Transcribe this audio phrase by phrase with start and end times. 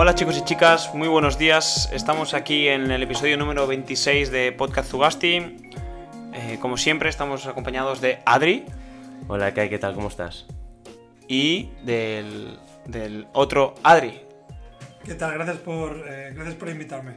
[0.00, 1.90] Hola chicos y chicas, muy buenos días.
[1.92, 5.56] Estamos aquí en el episodio número 26 de Podcast Zugasti.
[6.34, 8.64] Eh, como siempre, estamos acompañados de Adri
[9.26, 9.94] Hola, Kai, ¿qué tal?
[9.94, 10.46] ¿Cómo estás?
[11.26, 14.20] y del, del otro Adri.
[15.04, 15.34] ¿Qué tal?
[15.34, 17.14] Gracias por, eh, gracias por invitarme.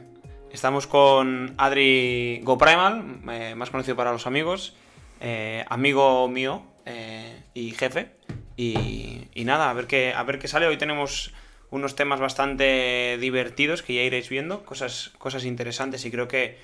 [0.50, 4.74] Estamos con Adri GoPrimal, eh, más conocido para los amigos,
[5.20, 8.10] eh, amigo mío eh, y jefe.
[8.56, 10.66] Y, y nada, a ver, qué, a ver qué sale.
[10.66, 11.32] Hoy tenemos
[11.72, 16.58] unos temas bastante divertidos que ya iréis viendo, cosas, cosas interesantes y creo que,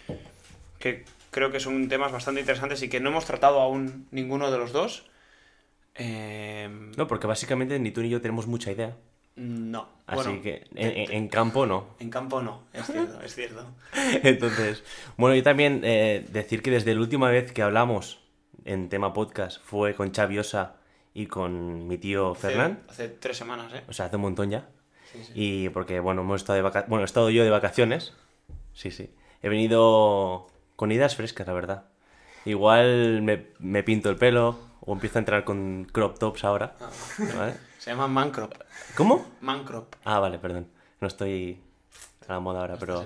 [0.79, 4.59] que creo que son temas bastante interesantes y que no hemos tratado aún ninguno de
[4.59, 5.07] los dos.
[5.95, 8.97] Eh, No, porque básicamente ni tú ni yo tenemos mucha idea.
[9.37, 9.89] no.
[10.07, 11.89] Así Bueno, que en, en- campo no.
[12.01, 13.67] en campo no, es cierto, es cierto.
[14.23, 14.83] Entonces,
[15.19, 18.21] bueno, yo también eh, decir que desde la última vez que hablamos
[18.65, 20.77] en tema podcast fue con Xavi Osa
[21.13, 22.81] y con mi tío Hace- Fernán.
[22.89, 23.83] Hace, tres semanas, ¿eh?
[23.89, 24.69] O sea, hace un montón ya.
[25.19, 25.33] Sí, sí.
[25.35, 28.13] Y porque, bueno, hemos estado de vaca- Bueno, he estado yo de vacaciones.
[28.73, 29.11] Sí, sí.
[29.43, 31.85] He venido con ideas frescas, la verdad.
[32.45, 36.75] Igual me, me pinto el pelo o empiezo a entrar con crop tops ahora.
[36.81, 36.89] Ah.
[37.37, 37.55] ¿vale?
[37.79, 38.53] Se llama Mancrop.
[38.97, 39.27] ¿Cómo?
[39.41, 39.95] Mancrop.
[40.05, 40.69] Ah, vale, perdón.
[41.01, 41.61] No estoy
[42.29, 43.05] a la moda ahora, pero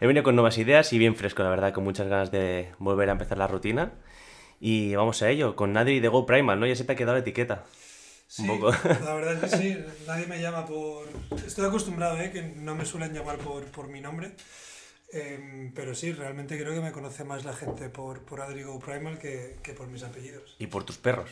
[0.00, 3.08] he venido con nuevas ideas y bien fresco, la verdad, con muchas ganas de volver
[3.08, 3.92] a empezar la rutina.
[4.60, 6.66] Y vamos a ello, con Nadie de Go Primal, ¿no?
[6.66, 7.64] Ya se te ha quedado la etiqueta.
[8.28, 8.70] Sí, Un poco.
[8.70, 11.08] la verdad es que sí, nadie me llama por...
[11.46, 12.30] Estoy acostumbrado, ¿eh?
[12.30, 14.32] Que no me suelen llamar por, por mi nombre.
[15.10, 19.18] Em, pero sí, realmente creo que me conoce más la gente por, por Adrigo Primal
[19.18, 20.54] que, que por mis apellidos.
[20.58, 21.30] Y por tus perros.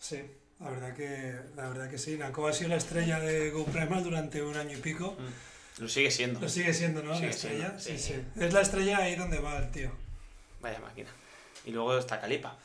[0.00, 0.22] Sí,
[0.58, 2.16] la verdad que, la verdad que sí.
[2.16, 5.14] Nako ha sido la estrella de Go Primal durante un año y pico.
[5.78, 6.40] Lo sigue siendo.
[6.40, 7.14] Lo sigue siendo, ¿no?
[7.14, 7.78] Sigue la estrella.
[7.78, 8.22] siendo, sí, sí.
[8.34, 8.42] sí.
[8.42, 9.90] Es la estrella ahí donde va el tío.
[10.62, 11.10] Vaya máquina.
[11.66, 12.56] Y luego está Calipa,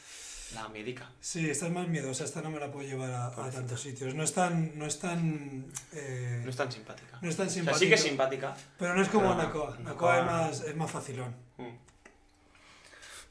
[0.53, 1.09] la médica.
[1.19, 4.13] Sí, esta es más miedosa, esta no me la puedo llevar a, a tantos sitios.
[4.15, 4.77] No es tan...
[4.77, 7.17] No es tan eh, No es tan simpática.
[7.21, 7.79] no es tan O sea, simpática.
[7.79, 8.55] sí que es simpática.
[8.79, 9.77] Pero no es como Nakoa.
[9.79, 11.35] Nakoa- es más, es más facilón.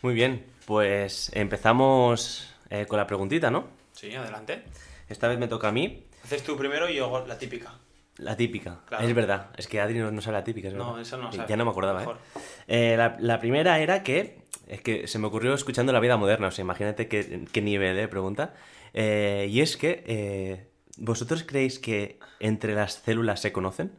[0.02, 3.68] Muy bien, pues empezamos eh, con la preguntita, ¿no?
[3.92, 4.62] Sí, adelante.
[5.08, 7.72] Esta vez me toca a mí, Haces tú primero y yo hago la típica.
[8.18, 8.80] la típica.
[8.86, 9.06] Claro.
[9.06, 11.02] Es verdad, es que Adri no, no sabe la típica, es No, verdad.
[11.02, 11.48] eso no sabe.
[11.48, 12.18] Ya no me acordaba, Mejor.
[12.66, 12.92] ¿eh?
[12.92, 16.48] Eh, la, la primera era que, es que se me ocurrió escuchando la vida moderna,
[16.48, 18.54] o sea, imagínate qué, qué nivel de pregunta.
[18.94, 23.92] Eh, y es que, eh, ¿vosotros creéis que entre las células se conocen?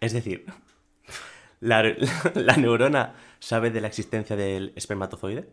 [0.00, 0.44] Es decir,
[1.60, 1.82] ¿la,
[2.34, 5.48] la neurona sabe de la existencia del espermatozoide?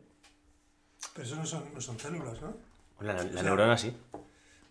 [1.13, 2.57] Pero eso no son, no son células, ¿no?
[2.99, 3.95] La, la O sea, neurona sí.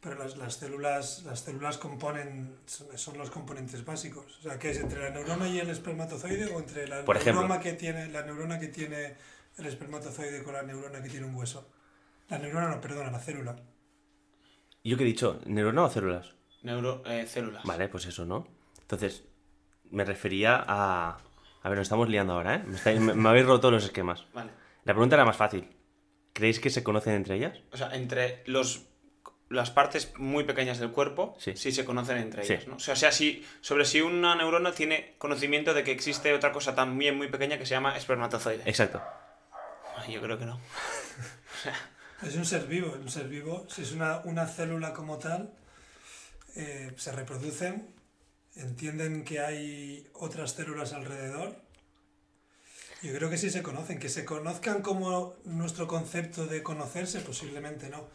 [0.00, 4.38] Pero las, las células, las células componen, son, son los componentes básicos.
[4.38, 7.42] O sea, ¿qué es entre la neurona y el espermatozoide o entre la Por ejemplo.
[7.42, 9.16] neurona que tiene la neurona que tiene
[9.58, 11.70] el espermatozoide con la neurona que tiene un hueso?
[12.28, 13.56] La neurona no, perdona, la célula.
[14.84, 15.41] ¿Yo qué he dicho?
[15.46, 16.34] ¿Neurona o células?
[16.62, 17.64] Neuro, eh, células.
[17.64, 18.46] Vale, pues eso, ¿no?
[18.80, 19.24] Entonces,
[19.91, 21.19] me refería a...
[21.62, 22.62] A ver, nos estamos liando ahora, ¿eh?
[22.66, 24.26] Me, estáis- me- me habéis roto los esquemas.
[24.32, 24.50] Vale.
[24.84, 25.69] La pregunta era más fácil.
[26.32, 27.58] ¿Creéis que se conocen entre ellas?
[27.72, 28.84] O sea, entre los
[29.50, 31.56] las partes muy pequeñas del cuerpo Sí.
[31.56, 32.52] sí, se conocen entre Sí.
[32.52, 32.76] ellas, ¿no?
[32.76, 36.52] O sea, o sea, si, sobre si una neurona tiene conocimiento de que existe otra
[36.52, 38.62] cosa también muy pequeña que se llama espermatozoide.
[38.66, 39.00] Exacto.
[40.06, 40.60] Yo creo que no.
[42.22, 43.66] Es un ser vivo, un ser vivo.
[43.69, 45.53] Si es una, una célula como tal,
[46.56, 47.94] eh, se reproducen,
[48.56, 51.56] entienden que hay otras células alrededor.
[53.03, 57.88] Yo creo que sí se conocen, que se conozcan como nuestro concepto de conocerse, posiblemente
[57.88, 58.08] no.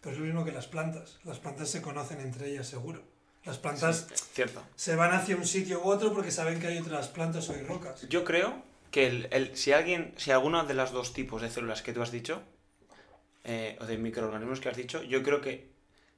[0.00, 1.18] Pero es lo mismo que las plantas.
[1.24, 3.02] Las plantas se conocen entre ellas, seguro.
[3.44, 4.62] Las plantas Cierto.
[4.76, 7.62] se van hacia un sitio u otro porque saben que hay otras plantas o hay
[7.62, 8.06] rocas.
[8.08, 11.82] Yo creo que el, el- si alguien, si alguna de las dos tipos de células
[11.82, 12.42] que tú has dicho,
[13.44, 15.70] eh, o de microorganismos que has dicho, yo creo que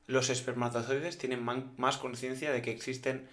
[0.07, 3.29] los espermatozoides tienen man- más conciencia de que existen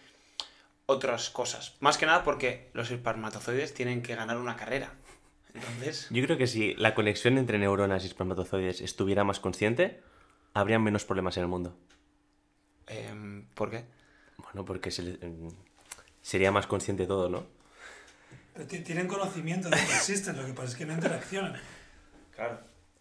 [0.85, 1.75] otras cosas.
[1.79, 4.93] Más que nada porque los espermatozoides tienen que ganar una carrera.
[5.53, 10.01] Entonces, Yo creo que si la conexión entre neuronas y espermatozoides estuviera más consciente,
[10.53, 11.77] habría menos problemas en el mundo.
[12.87, 13.85] em, ¿por qué?
[14.37, 15.49] Bueno, porque se le- em,
[16.21, 17.45] sería más consciente todo, ¿no?
[18.53, 21.55] Pero Tienen conocimiento de que existen, lo que pasa es que no interaccionan.
[22.35, 22.59] Claro.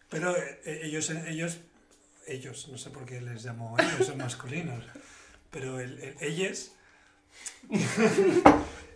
[0.09, 1.57] Pero eh, ellos, ellos,
[2.27, 4.83] ellos, no sé por qué les llamo ellos, son masculinos,
[5.51, 6.71] pero el, el- ellos,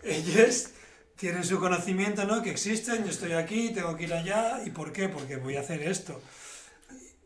[0.02, 0.68] ellos
[1.16, 2.42] tienen su conocimiento, ¿no?
[2.42, 5.08] Que existen, yo estoy aquí, tengo que ir allá, ¿y por qué?
[5.08, 6.20] Porque voy a hacer esto.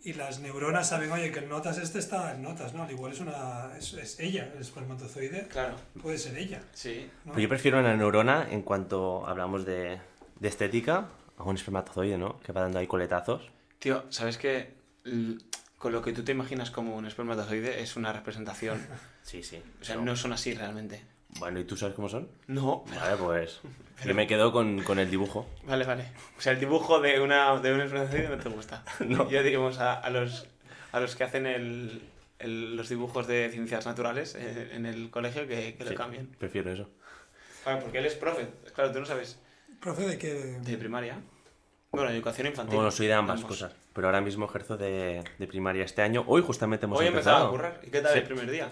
[0.09, 2.83] Y las neuronas saben, oye, que el notas este está en notas, ¿no?
[2.85, 5.75] Al igual es una, es, es ella, el espermatozoide, Claro.
[6.01, 7.11] puede ser ella, Sí.
[7.27, 7.33] ¿no?
[7.35, 10.01] Pues yo prefiero una neurona en cuanto hablamos de,
[10.41, 12.41] de estética a un espermatozoide, ¿no?
[12.41, 13.51] Que va dando ahí coletazos.
[13.81, 14.73] Tío, ¿sabes qué?
[15.05, 15.37] L-
[15.77, 18.81] Con lo que tú te imaginas como un espermatozoide es una representación.
[19.23, 19.63] Sí, sí.
[19.83, 21.05] O sea, no son así realmente.
[21.39, 22.29] Bueno, ¿y tú sabes cómo son?
[22.47, 22.85] No.
[22.99, 23.61] Vale, pues.
[24.05, 25.47] Yo me quedo con, con el dibujo.
[25.65, 26.05] Vale, vale.
[26.37, 28.85] O sea, el dibujo de una, de una no te gusta.
[29.01, 29.29] No.
[29.29, 30.47] Yo, digamos, a, a los,
[30.93, 32.03] a los que hacen el,
[32.39, 36.29] el- los dibujos de ciencias naturales eh, en el colegio que, que lo Sí, cambien.
[36.39, 36.89] Prefiero eso.
[37.65, 38.47] Claro, porque él es profe.
[38.75, 39.39] Claro, tú no sabes.
[39.81, 40.33] ¿Profe de qué?
[40.35, 41.19] De primaria.
[41.91, 42.77] Bueno, educación infantil.
[42.77, 43.51] Bueno, soy de ambas Ambos.
[43.57, 43.73] cosas.
[43.95, 46.23] Pero ahora mismo ejerzo de, de primaria este año.
[46.27, 47.49] Hoy justamente hemos Hoy empezado empezado.
[47.49, 47.81] a currar.
[47.87, 48.19] ¿Y qué tal Sí.
[48.21, 48.69] el primer día?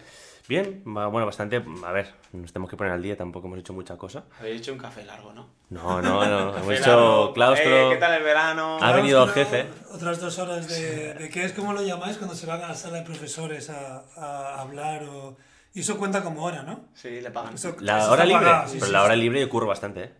[0.49, 1.63] Bien, va- bueno, bastante.
[1.85, 4.25] A ver, nos tenemos que poner al día, tampoco hemos hecho mucha cosa.
[4.39, 5.49] Habéis hecho un café largo, ¿no?
[5.71, 6.57] No, no, no.
[6.59, 7.33] hemos hecho largo.
[7.35, 7.91] claustro.
[7.91, 8.79] Eh, ¿Qué tal el verano?
[8.81, 9.67] Ha venido el jefe.
[9.93, 12.75] Otras dos horas de, de qué es, ¿cómo lo llamáis cuando se van a la
[12.75, 15.03] sala de profesores a, a hablar?
[15.05, 15.37] O...
[15.75, 16.85] Y eso cuenta como hora, ¿no?
[16.95, 17.55] Sí, le pagan.
[17.55, 18.45] Eso- eso La hora libre.
[18.45, 19.05] pagado, sí, pero sí, la sí.
[19.05, 20.13] hora libre yo curro bastante, ¿eh?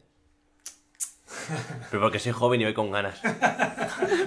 [1.91, 3.21] Pero porque soy joven y voy con ganas.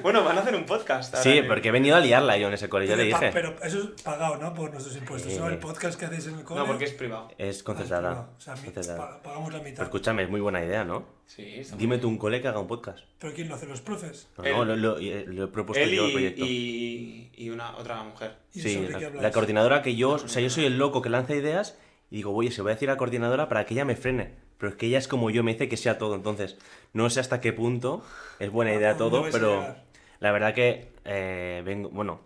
[0.01, 1.13] Bueno, van a hacer un podcast.
[1.13, 3.29] ahora Sí, porque he venido a liarla yo en ese cole, ya le dije.
[3.33, 4.53] pero eso es pagado, ¿no?
[4.53, 5.37] Por nuestros impuestos.
[5.37, 5.47] ¿no?
[5.49, 6.61] El podcast que hacéis en el cole.
[6.61, 7.27] No, porque es privado.
[7.37, 8.09] Es ah, es concertada.
[8.09, 8.29] privado.
[8.37, 9.21] O sea, concertada.
[9.21, 9.73] pagamos la mitad.
[9.75, 11.05] Pero escúchame, es muy buena idea, ¿no?
[11.27, 12.01] Sí, Dime bien.
[12.01, 12.99] tú un cole que haga un podcast.
[13.19, 13.67] ¿Pero quién lo hace?
[13.67, 14.29] ¿Los profes?
[14.37, 14.53] No, Él.
[14.55, 16.45] no, lo, lo- eh, lo he propuesto Él yo el y, proyecto.
[16.45, 18.37] y, y una otra mujer.
[18.53, 21.35] ¿Y Sí, la, la coordinadora que yo, o sea, yo soy el loco que lanza
[21.35, 21.77] ideas
[22.09, 24.33] y digo, oye, se voy a decir a la coordinadora para que ella me frene.
[24.59, 26.15] Pero es que ella es como yo, me dice que sea todo.
[26.15, 26.57] Entonces,
[26.93, 28.03] no sé hasta qué punto
[28.39, 29.75] es buena idea ¿A dónde todo, pero
[30.19, 32.19] la verdad que eh, vengo, bueno,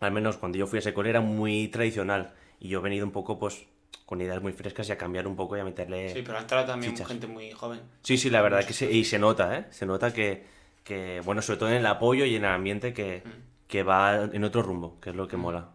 [0.00, 3.04] al menos cuando yo fui a ese cole era muy tradicional y yo he venido
[3.04, 3.66] un poco, pues,
[4.06, 6.08] con ideas muy frescas y a cambiar un poco y a meterle...
[6.14, 7.08] Sí, pero ha entrado también Chichas.
[7.08, 7.80] gente muy joven.
[8.02, 9.66] Sí, sí, la verdad que sí, y se nota, ¿eh?
[9.70, 10.44] Se nota que,
[10.82, 13.22] que, bueno, sobre todo en el apoyo y en el ambiente que,
[13.68, 15.70] que va en otro rumbo, que es lo que mola.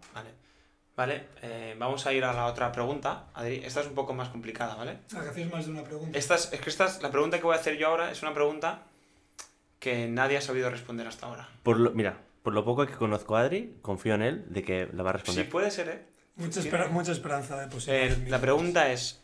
[0.95, 1.27] Vale.
[1.41, 3.27] Eh, vamos a ir a la otra pregunta.
[3.33, 4.99] Adri, esta es un poco más complicada, ¿vale?
[5.15, 6.17] Ah, que hacéis más de una pregunta.
[6.17, 8.21] Esta es, es que esta es- la pregunta que voy a hacer yo ahora es
[8.21, 8.83] una pregunta
[9.79, 11.49] que nadie ha sabido responder hasta ahora.
[11.63, 14.89] Por lo, mira, por lo poco que conozco a Adri, confío en él de que
[14.93, 15.49] la va a Sí, responder.
[15.49, 16.05] puede ser, ¿eh?
[16.35, 16.67] Mucha, Sí.
[16.67, 19.21] espera- mucha esperanza de Eh, la pregunta es,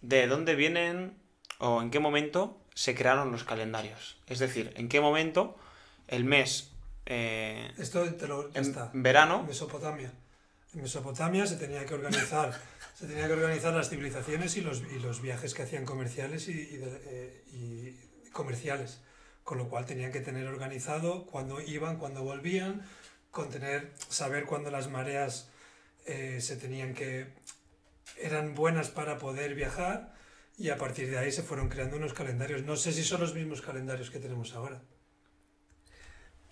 [0.00, 1.16] ¿de dónde vienen
[1.58, 4.18] o en qué momento se crearon los calendarios?
[4.26, 5.56] Es decir, ¿en qué momento
[6.08, 6.70] el mes
[7.06, 8.90] eh, Esto te lo ya en está.
[8.94, 9.42] verano?
[9.46, 10.10] Mesopotamia.
[10.74, 12.52] En Mesopotamia se tenía que organizar,
[12.98, 16.52] se tenía que organizar las civilizaciones y los, y los viajes que hacían comerciales y,
[16.52, 19.00] y de- eh, y comerciales.
[19.44, 22.82] Con lo cual tenían que tener organizado cuándo iban, cuándo volvían,
[23.30, 25.50] con tener, saber cuándo las mareas
[26.06, 27.26] eh, se tenían que
[28.18, 30.14] eran buenas para poder viajar
[30.56, 32.62] y a partir de ahí se fueron creando unos calendarios.
[32.62, 34.80] No sé si son los mismos calendarios que tenemos ahora.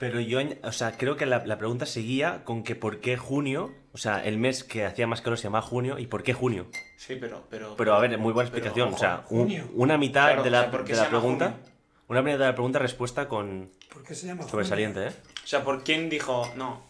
[0.03, 3.73] Pero yo, o sea, creo que la, la pregunta seguía con que por qué junio,
[3.93, 6.67] o sea, el mes que hacía más calor se llamaba junio, y por qué junio.
[6.97, 7.47] Sí, pero...
[7.49, 8.93] Pero, Pero a ver, muy buena explicación.
[8.93, 11.51] o sea, un- una mitad Claro, de o la, sea, ¿por qué de la pregunta,
[11.53, 11.73] junio?
[12.09, 14.51] una mitad de la pregunta respuesta con ¿Por qué se llama junio?
[14.51, 15.13] sobresaliente, ¿eh?
[15.45, 16.83] O sea, ¿por quién dijo, no,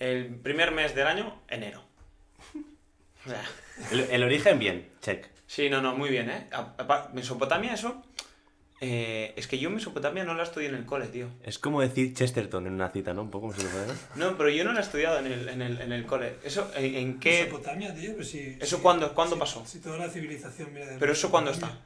[0.00, 1.80] el primer mes del año, enero?
[3.24, 3.40] O sea,
[3.92, 5.28] El, el origen, bien, check.
[5.46, 6.48] sí, no, no, muy bien, ¿eh?
[7.12, 8.02] Mesopotamia, eso...
[8.84, 11.28] eh, es que yo Mesopotamia no la estudié en el cole, tío.
[11.44, 13.22] Es como decir Chesterton en una cita, ¿no?
[13.22, 13.94] Un poco si fuera.
[14.16, 16.34] No, pero yo no la he estudiado en el, en el, en el cole.
[16.44, 17.44] ¿Eso en, en qué...?
[17.44, 18.58] Mesopotamia, tío, pues sí.
[18.60, 19.64] ¿Eso sí, cuándo- cuándo pasó?
[19.64, 21.82] Si toda la civilización viene de ¿Pero eso cuándo Mesopotamia.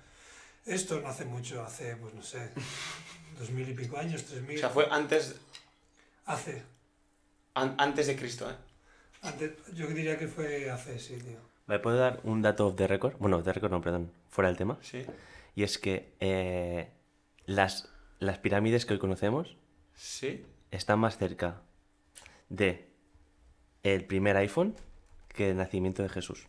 [0.64, 2.50] Esto no hace mucho, hace, pues no sé,
[3.38, 4.56] dos mil y pico años, tres mil.
[4.56, 5.36] O sea, fue antes,
[6.24, 6.62] Hace.
[7.54, 8.54] an- antes de Cristo, ¿eh?
[9.22, 11.38] Antes, yo diría que fue hace, sí, tío.
[11.68, 13.14] ¿Me puedo dar un dato de récord?
[13.18, 14.76] Bueno, de récord no, perdón, fuera del tema.
[14.82, 15.04] Sí.
[15.56, 16.90] Y es que eh,
[17.46, 17.88] las,
[18.20, 19.56] las pirámides que hoy conocemos
[19.96, 20.44] Sí.
[20.70, 21.62] están más cerca
[22.50, 22.88] de
[23.82, 24.76] el primer iPhone
[25.28, 26.46] que el nacimiento de Jesús.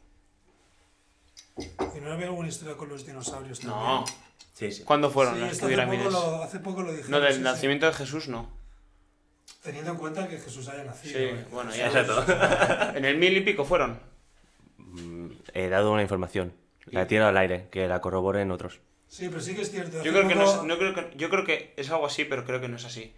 [1.58, 3.80] ¿Y no había alguna historia con los dinosaurios también?
[3.80, 4.06] No.
[4.54, 4.84] Sí, sí.
[4.84, 6.14] ¿Cuándo fueron Sí, las esto hace poco, pirámides?
[6.14, 7.10] lo, hace poco lo dijimos.
[7.10, 7.44] No, del sí, sí.
[7.44, 8.50] nacimiento de Jesús no.
[9.64, 11.18] Teniendo en cuenta que Jesús haya nacido.
[11.18, 11.46] Sí, ¿eh?
[11.52, 11.88] bueno, ya.
[11.88, 12.26] Exacto.
[12.98, 14.00] En el mil y pico fueron.
[14.78, 16.54] Mm, He dado una información.
[16.86, 18.80] La he tirado al aire, que la corroboren otros.
[19.08, 20.04] Sí, pero sí que es cierto.
[20.04, 22.44] Yo creo que no es, no creo que, yo creo que es algo así, pero
[22.46, 23.14] creo que no es así.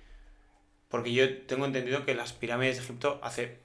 [0.90, 3.58] Porque yo tengo entendido que las pirámides de Egipto hace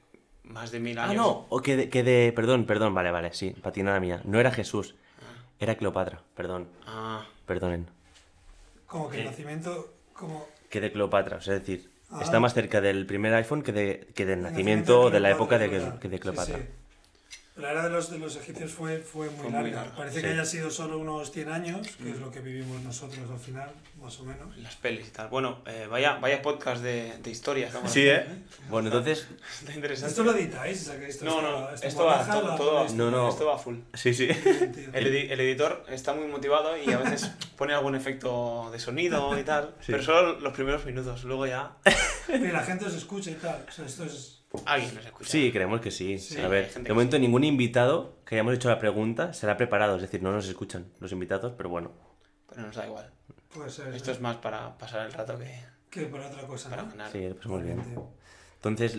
[0.42, 1.12] más de mil años.
[1.12, 1.46] Ah, no.
[1.48, 3.50] O que de, que de- Perdón, perdón, vale, vale, sí.
[3.50, 4.20] Patinada mía.
[4.24, 4.94] No era Jesús.
[5.60, 6.20] Era Cleopatra.
[6.36, 6.68] Perdón.
[6.86, 7.86] Ah, Perdonen.
[8.86, 9.30] Como que el Eh.
[9.30, 10.46] nacimiento, como...
[10.70, 11.36] Que de Cleopatra.
[11.38, 12.20] O sea, es decir, Ah.
[12.22, 15.58] está más cerca del primer iPhone que, de, que del el nacimiento de la época
[15.58, 16.58] de, Cleopatra, que de sí, Cleopatra.
[16.58, 16.64] sí.
[17.56, 19.94] La era de los, de los egipcios fue, fue muy Fue muy larga.
[19.96, 20.22] Parece sí.
[20.22, 23.70] que haya sido solo unos 100 años, que es lo que vivimos nosotros al final,
[24.02, 24.56] más o menos.
[24.58, 25.28] las pelis y tal.
[25.28, 27.70] Bueno, eh, vaya, vaya podcast de, de historia.
[27.86, 28.16] Sí, ¿eh?
[28.22, 29.28] haciendo, Bueno, entonces...
[29.60, 30.10] Está interesante.
[30.10, 30.82] ¿Esto lo editáis?
[30.82, 33.28] O sea, que esto No, está- no, esto esto va, todo, No, no.
[33.28, 33.76] esto va full.
[33.94, 34.24] Sí, sí.
[34.92, 39.38] El, edi- el editor está muy motivado y a veces pone algún efecto de sonido
[39.38, 39.92] y tal, Sí.
[39.92, 41.76] pero solo los primeros minutos, luego ya...
[42.26, 43.64] Que la gente os escucha y tal.
[43.68, 44.40] O sea, esto es...
[44.66, 45.30] alguien nos escucha.
[45.30, 46.18] Sí, creemos que sí.
[46.18, 50.02] Sí, a ver, de momento ningún invitado que hayamos hecho la pregunta será preparado, es
[50.02, 51.92] decir, no nos escuchan los invitados, pero bueno.
[52.48, 53.10] Pero nos da igual.
[53.52, 53.94] Puede ser.
[53.94, 56.90] Esto es más para pasar el rato que Que por otra cosa, para ¿no?
[56.90, 57.10] ganar.
[57.12, 57.82] Sí, lo pasamos bien.
[58.56, 58.96] Entonces,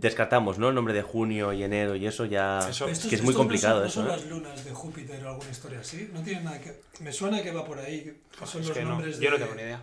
[0.00, 0.70] descartamos, ¿no?
[0.70, 2.60] El nombre de junio y enero y eso ya...
[2.70, 4.10] Eso- Estos- que es muy estos no complicado son- eso, ¿No ¿eh?
[4.10, 6.08] son las lunas de Júpiter o alguna historia así?
[6.14, 6.80] No tiene nada que...
[7.00, 9.36] Me suena que va por ahí, que son Es los que no, nombres yo no
[9.36, 9.82] tengo ni idea.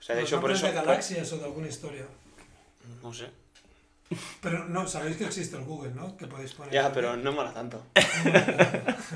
[0.00, 0.66] O sea, de hecho, por nombres eso.
[0.66, 2.04] de galaxias o de alguna historia.
[3.02, 3.26] No sé.
[4.40, 6.16] Pero no, sabéis que existe el Google, ¿no?
[6.16, 6.72] Que podéis poner...
[6.72, 7.84] Ya, pero no mola tanto.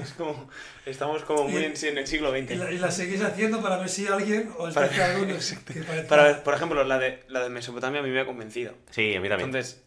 [0.03, 0.49] es como.
[0.85, 2.57] Estamos como muy en, en el siglo Y XX.
[2.59, 5.35] la, y la seguís haciendo para ver si alguien os Para- dice alguno
[5.67, 8.75] que parezca- Para, por ejemplo, la de, la de Mesopotamia a mí me ha convencido.
[8.91, 9.49] Sí, a mí también.
[9.49, 9.83] Entonces,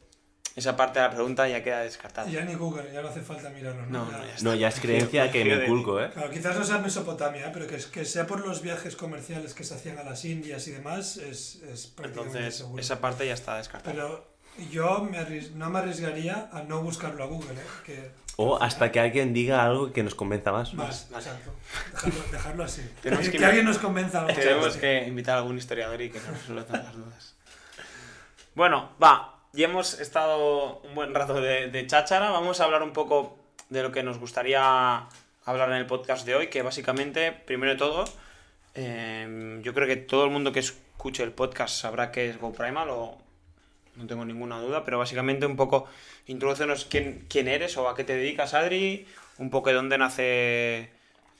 [0.55, 2.29] esa parte de la pregunta ya queda descartada.
[2.29, 4.05] Ya ni Google, ya no hace falta mirarlo, ¿no?
[4.05, 4.35] No, Ya- no, ya.
[4.41, 6.09] No, ya es creencia que me inculco, ¿eh?
[6.13, 7.51] Claro, quizás no sea Mesopotamia, ¿eh?
[7.53, 10.71] pero que, que sea por los viajes comerciales que se hacían a las Indias y
[10.71, 12.81] demás, es, es prácticamente Entonces, seguro.
[12.81, 13.93] esa parte ya está descartada.
[13.93, 14.34] Pero
[14.71, 17.65] yo me arris- no me arriesgaría a no buscarlo a Google, ¿eh?
[17.85, 20.73] Que O hasta que alguien diga algo que nos convenza más.
[20.73, 21.51] más, exacto.
[21.93, 22.81] Dejarlo, dejarlo así.
[23.01, 24.25] Tenemos que, alguien nos convenza.
[24.27, 27.35] Tenemos que invitar a algún historiador y que nos resuelva todas las dudas.
[28.55, 29.31] Bueno, va.
[29.53, 32.29] Ya hemos estado un buen rato de, de cháchara.
[32.31, 33.37] Vamos a hablar un poco
[33.69, 35.07] de lo que nos gustaría
[35.45, 38.03] hablar en el podcast de hoy, que básicamente, primero de todo,
[38.73, 42.89] eh, yo creo que todo el mundo que escuche el podcast sabrá que es GoPrimal
[42.89, 43.17] o
[43.95, 45.87] no tengo ninguna duda, pero básicamente un poco
[46.27, 49.05] introducenos quién, quién eres o a qué te dedicas, Adri,
[49.37, 50.89] un poco de dónde nace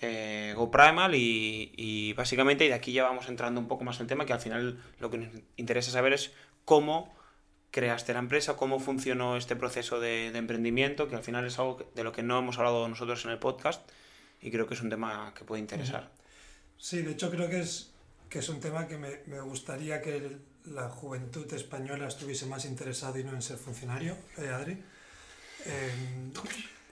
[0.01, 4.03] eh, GoPrimal y, y básicamente y de aquí ya vamos entrando un poco más en
[4.03, 6.31] el tema, que al final lo que nos interesa saber es
[6.65, 7.13] cómo
[7.75, 12.05] creaste la empresa, cómo funcionó este proceso de, emprendimiento, que al final es algo de
[12.05, 13.85] lo que no hemos hablado nosotros en el podcast
[14.41, 16.09] y creo que es un tema que puede interesar.
[16.77, 17.91] Sí, de hecho creo que es,
[18.29, 23.19] que es un tema que me, me gustaría que la juventud española estuviese más interesada
[23.19, 24.81] y no en ser funcionario, ¿eh, Adri?
[25.65, 25.91] Eh,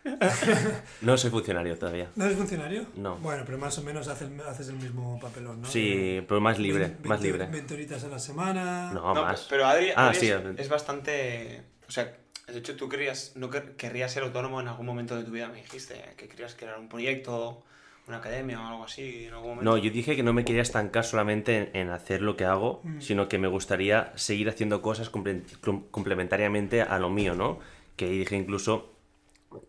[1.02, 2.10] No soy funcionario todavía.
[2.16, 2.86] ¿No eres funcionario?
[2.96, 3.16] No.
[3.18, 5.68] Bueno, pero más o menos haces, haces el mismo papelón, ¿no?
[5.70, 7.46] Sí, pero más libre, Vein- más 20 libre.
[7.52, 8.92] 20 horitas a la semana.
[8.94, 9.48] No, No, más.
[9.50, 11.64] Pero Adri, Ah, Adri sí, es, bastante...
[11.88, 15.24] O sea, de hecho tú querías, no quer- querrías ser autónomo en algún momento de
[15.24, 17.64] tu vida, me dijiste, que querías crear un proyecto,
[18.08, 19.64] una academia o algo así en algún momento.
[19.72, 22.82] No, yo dije que no me quería estancar solamente en, en hacer lo que hago,
[22.84, 23.00] Mm.
[23.02, 27.60] sino que me gustaría seguir haciendo cosas comple- com- complementariamente a lo mío, ¿no?
[27.96, 28.92] Que ahí dije incluso,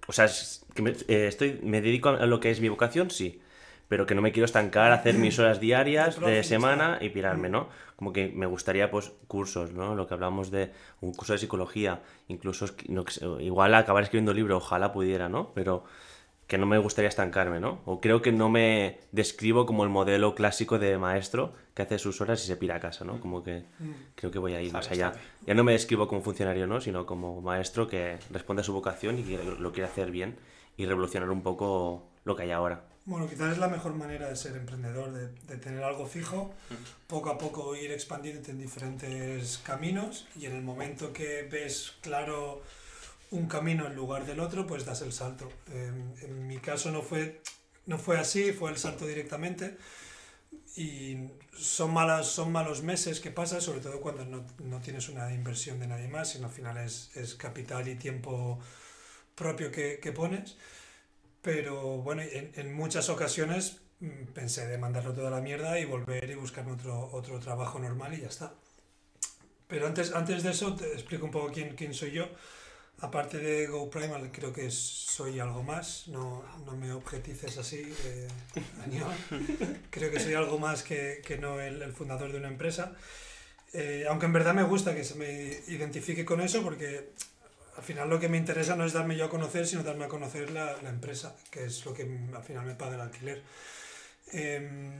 [0.06, 3.10] o sea, es que me, eh, estoy, me dedico a lo que es mi vocación,
[3.10, 3.40] sí,
[3.86, 7.48] pero que no me quiero estancar a hacer mis horas diarias De semana y pirarme,
[7.48, 7.52] Mm.
[7.52, 7.68] ¿no?
[7.96, 9.94] Como que me gustaría, pues, cursos, ¿no?
[9.94, 13.04] Lo que hablamos de un curso de psicología, incluso, no,
[13.40, 15.52] igual acabar escribiendo un libro, ojalá pudiera, ¿no?
[15.54, 15.84] Pero
[16.46, 17.80] que no me gustaría estancarme, ¿no?
[17.86, 22.20] O creo que no me describo como el modelo clásico de maestro que hace sus
[22.20, 23.18] horas y se pira a casa, ¿no?
[23.20, 23.92] Como que Mm.
[24.14, 25.12] creo que voy a ir más allá.
[25.46, 26.80] Ya no me describo como funcionario, ¿no?
[26.80, 30.36] Sino como maestro que responde a su vocación y que lo quiere hacer bien
[30.76, 32.84] y revolucionar un poco lo que hay ahora.
[33.06, 36.54] Bueno, quizás es la mejor manera de ser emprendedor, de, de tener algo fijo,
[37.06, 42.62] poco a poco ir expandiéndote en diferentes caminos y en el momento que ves claro
[43.30, 45.50] un camino en lugar del otro, pues das el salto.
[45.72, 47.42] En, mi caso no fue,
[47.86, 49.76] no fue así, fue el salto directamente
[50.76, 51.16] y
[51.56, 55.80] son, malas, son malos meses que pasas, sobre todo cuando no, no tienes una inversión
[55.80, 58.58] de nadie más, sino al final es, es capital y tiempo
[59.34, 60.56] propio que, que pones.
[61.42, 66.30] Pero bueno, en, en muchas ocasiones mm, pensé de mandarlo toda la mierda y volver
[66.30, 68.54] y buscarme otro, otro trabajo normal y ya está.
[69.68, 72.28] Pero antes, antes de eso te explico un poco quién, quién soy yo.
[73.00, 78.28] Aparte de GoPrimal, creo que soy algo más, no, no me objetices así, eh,
[78.82, 79.16] Aníbal.
[79.90, 82.96] Creo que soy algo más que, que no el, el fundador de una empresa.
[83.72, 87.10] Eh, aunque en verdad me gusta que se me identifique con eso, porque
[87.76, 90.08] al final lo que me interesa no es darme yo a conocer, sino darme a
[90.08, 93.42] conocer la, la empresa, que es lo que al final me paga el alquiler.
[94.32, 94.92] Em,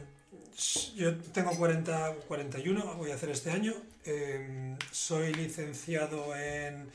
[0.96, 3.74] yo tengo 40, 41, voy a hacer este año.
[4.04, 6.90] Em, soy licenciado en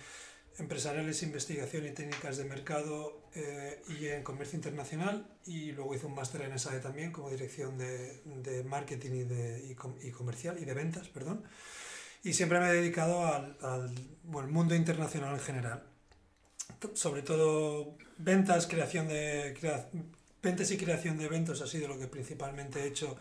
[0.60, 6.16] empresariales, investigación y técnicas de mercado eh, y en comercio internacional y luego hice un
[6.16, 10.58] máster en SAE también como dirección de, de marketing y, de, y, com- y comercial
[10.62, 11.44] y de ventas, perdón.
[12.24, 15.84] Y siempre me he dedicado al, al bueno, mundo internacional en general.
[16.94, 19.90] Sobre todo ventas, creación de crea-
[20.44, 23.18] ventas y creación de eventos ha sido lo que principalmente he hecho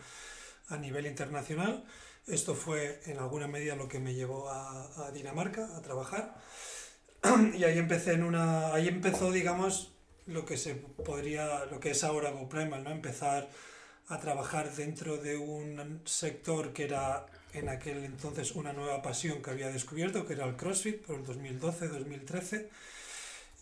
[0.67, 1.85] a nivel internacional.
[2.27, 6.35] Esto fue en alguna medida lo que me llevó a, a Dinamarca a trabajar.
[7.53, 8.73] Y ahí empecé en una.
[8.73, 9.91] Ahí empezó, digamos,
[10.25, 11.65] lo que se podría.
[11.65, 12.91] lo que es ahora GoPrimal, ¿no?
[12.91, 13.49] Empezar
[14.07, 19.51] a trabajar dentro de un sector que era en aquel entonces una nueva pasión que
[19.51, 22.69] había descubierto, que era el CrossFit, por el 2012-2013.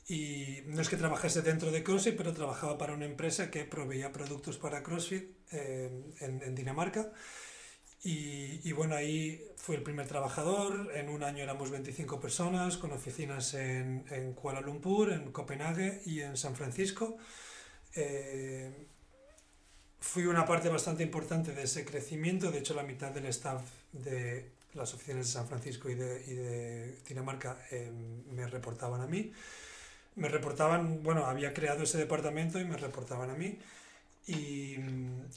[0.10, 4.14] Y no es que trabajase dentro de CrossFit, pero trabajaba para una empresa que proveía
[4.14, 7.12] productos para CrossFit eh, en, en, Dinamarca.
[8.04, 10.92] Y, y, bueno, ahí fui el primer trabajador.
[10.96, 16.22] En un año éramos 25 personas, con oficinas en, en Kuala Lumpur, en Copenhague y
[16.22, 17.18] en San Francisco.
[17.96, 18.72] Eh,
[20.00, 22.52] fui una parte bastante importante de ese crecimiento.
[22.52, 23.62] De hecho, la mitad del staff
[23.92, 27.92] de las oficinas de San Francisco y de, y de Dinamarca eh,
[28.32, 29.34] me reportaban a mí.
[30.16, 33.60] Me reportaban, bueno, había creado ese departamento y me reportaban a mí.
[34.28, 34.76] Y,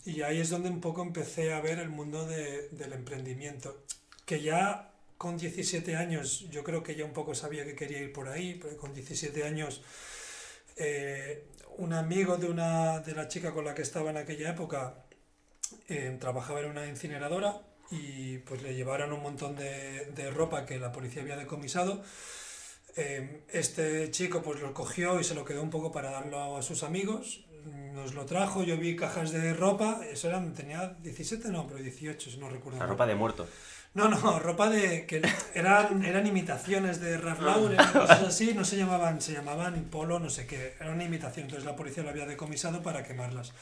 [0.04, 3.84] y ahí es donde un poco empecé a ver el mundo de, del emprendimiento.
[4.26, 8.12] Que ya con 17 años, yo creo que ya un poco sabía que quería ir
[8.12, 9.82] por ahí, pero con 17 años
[10.76, 11.44] eh,
[11.76, 15.04] un amigo de, una, de la chica con la que estaba en aquella época
[15.88, 20.78] eh, trabajaba en una incineradora y pues le llevaron un montón de, de ropa que
[20.78, 22.02] la policía había decomisado.
[22.96, 26.62] Eh, este chico pues lo cogió y se lo quedó un poco para darlo a
[26.62, 27.44] sus amigos.
[27.94, 32.30] Nos lo trajo, yo vi cajas de ropa, eso eran, tenía 17, no, pero 18,
[32.30, 32.78] si no recuerdo.
[32.78, 33.46] La ropa de muerto.
[33.94, 35.06] No, no, ropa de.
[35.06, 35.22] que
[35.54, 40.30] eran, eran imitaciones de Ralph Lauren, cosas así, no se llamaban, se llamaban polo, no
[40.30, 43.52] sé qué, era una imitación, entonces la policía lo había decomisado para quemarlas.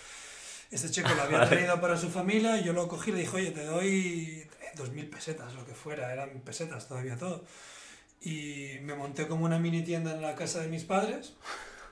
[0.70, 3.36] Este chico lo había traído para su familia y yo lo cogí y le dije,
[3.36, 7.44] oye, te doy dos mil pesetas, lo que fuera, eran pesetas todavía todo.
[8.20, 11.34] Y me monté como una mini tienda en la casa de mis padres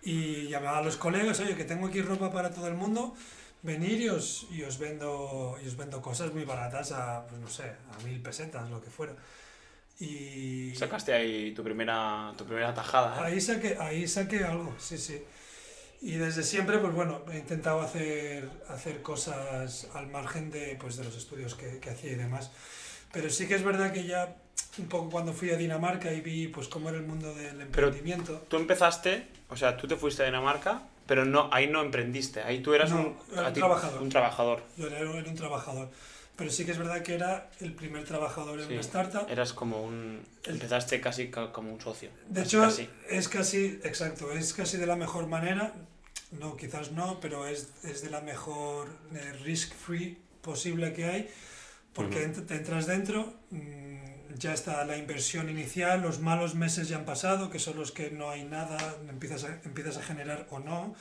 [0.07, 3.17] y llamaba a los colegas, oye, que tengo aquí ropa para todo el mundo
[3.63, 7.49] venir y os, y os, vendo, y os vendo cosas muy baratas a, pues no
[7.49, 9.15] sé, a mil pesetas, lo que fuera.
[9.99, 10.73] Y...
[10.77, 13.17] Sacaste ahí tu primera, tu primera tajada.
[13.17, 13.33] ¿eh?
[13.33, 15.21] Ahí, saqué, ahí saqué algo, sí, sí.
[16.01, 21.03] Y desde siempre, pues bueno, he intentado hacer, hacer cosas al margen de, pues, de
[21.03, 22.53] los estudios que, que hacía y demás.
[23.13, 24.37] Pero sí que es verdad que ya
[24.79, 28.33] un poco cuando fui a Dinamarca y vi pues cómo era el mundo del emprendimiento.
[28.33, 32.43] Pero tú empezaste, o sea, tú te fuiste a Dinamarca pero no, ahí no emprendiste,
[32.43, 34.03] ahí tú eras un, un, trabajador.
[34.03, 34.63] un trabajador.
[34.77, 35.89] Yo era, un trabajador.
[36.35, 39.31] Pero sí que es verdad que era el primer trabajador en una startup.
[39.31, 40.21] Eras como un...
[40.45, 42.11] Empezaste casi como un socio.
[42.29, 42.89] De hecho, casi.
[43.09, 45.73] es casi, exacto, es casi de la mejor manera,
[46.33, 51.31] no, quizás no, pero es, es de la mejor eh, risk-free posible que hay,
[51.95, 52.47] porque uh -huh.
[52.47, 53.96] te entras dentro, mmm,
[54.39, 58.11] ya está la inversión inicial, los malos meses ya han pasado, que son los que
[58.11, 60.95] no hay nada, empiezas a, empiezas a generar o no,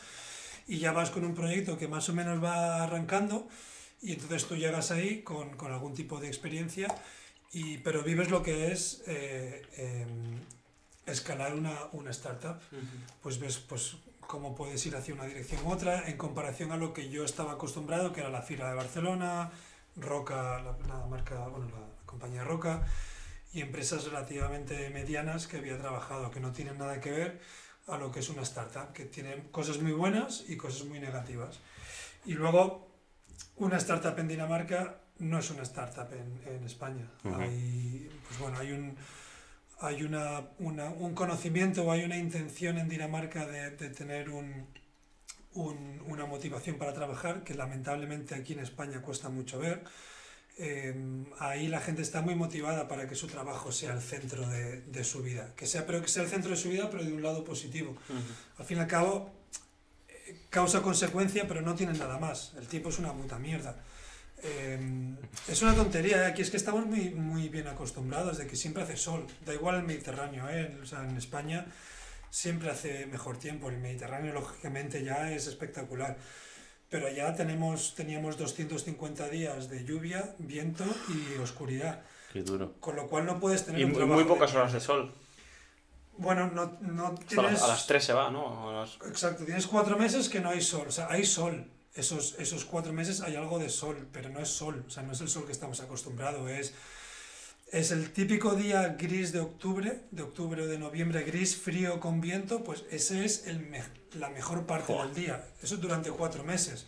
[0.68, 3.48] y ya vas con un proyecto que más o menos va arrancando,
[4.02, 6.88] y entonces tú llegas ahí con, con algún tipo de experiencia,
[7.52, 10.06] y, pero vives lo que es eh, eh,
[11.06, 13.22] escalar una, una startup, uh -huh.
[13.22, 16.94] pues ves pues, cómo puedes ir hacia una dirección u otra, en comparación a lo
[16.94, 19.52] que yo estaba acostumbrado, que era la fila de Barcelona,
[19.96, 22.86] Roca, la, la marca, bueno, la compañía Roca,
[23.56, 27.40] y empresas relativamente medianas que había trabajado, que no tienen nada que ver
[27.88, 31.60] a lo que es una startup, que tiene cosas muy buenas y cosas muy negativas.
[32.26, 32.92] Y luego,
[33.56, 37.08] una startup en Dinamarca no es una startup en, en España.
[37.24, 37.42] Uh -huh.
[37.44, 38.98] Hay, pues bueno, hay un,
[39.80, 44.68] hay una, una, un conocimiento o hay una intención en Dinamarca de, de tener un,
[45.54, 49.84] un, una motivación para trabajar que lamentablemente aquí en España cuesta mucho ver
[50.58, 50.96] eh,
[51.40, 55.04] ahí la gente está muy motivada para que su trabajo sea el centro de, de,
[55.04, 55.54] su vida.
[55.56, 57.92] Que sea, pero que sea el centro de su vida, pero de un lado positivo.
[57.92, 58.60] Uh -huh.
[58.60, 59.32] Al fin y al cabo,
[60.08, 62.54] eh, causa-consecuencia, pero no tiene nada más.
[62.58, 63.76] El tiempo es una puta mierda.
[64.44, 64.80] Eh,
[65.48, 66.26] es una tontería, ¿eh?
[66.28, 69.26] aquí es que estamos muy, muy bien acostumbrados de que siempre hace sol.
[69.46, 70.78] Da igual el Mediterráneo, ¿eh?
[70.82, 71.66] o sea, en España
[72.30, 73.70] siempre hace mejor tiempo.
[73.70, 76.18] El Mediterráneo, lógicamente, ya es espectacular
[76.96, 82.04] pero allá tenemos, teníamos 250 días de lluvia, viento y oscuridad.
[82.32, 82.76] Qué duro.
[82.80, 84.60] Con lo cual no puedes tener y un muy pocas de...
[84.60, 85.14] horas de sol.
[86.18, 87.62] Bueno, no, no tienes...
[87.62, 88.72] A las 3 se va, ¿no?
[88.72, 88.96] Las...
[89.10, 90.86] Exacto, tienes cuatro meses que no hay sol.
[90.88, 91.70] O sea, hay sol.
[91.94, 94.86] Esos, esos cuatro meses hay algo de sol, pero no es sol.
[94.88, 96.50] O sea, no es el sol que estamos acostumbrados.
[96.50, 96.74] Es,
[97.72, 102.22] es el típico día gris de octubre, de octubre o de noviembre, gris, frío, con
[102.22, 102.64] viento.
[102.64, 105.08] Pues ese es el mejor la mejor parte Joder.
[105.08, 105.48] del día.
[105.62, 106.86] Eso durante cuatro meses.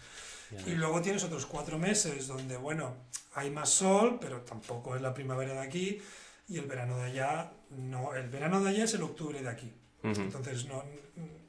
[0.66, 2.96] Y luego tienes otros cuatro meses donde, bueno,
[3.34, 6.02] hay más sol, pero tampoco es la primavera de aquí.
[6.48, 9.74] Y el verano de allá, no, el verano de allá es el octubre de aquí.
[10.04, 10.18] Uh -huh.
[10.22, 10.82] Entonces, no,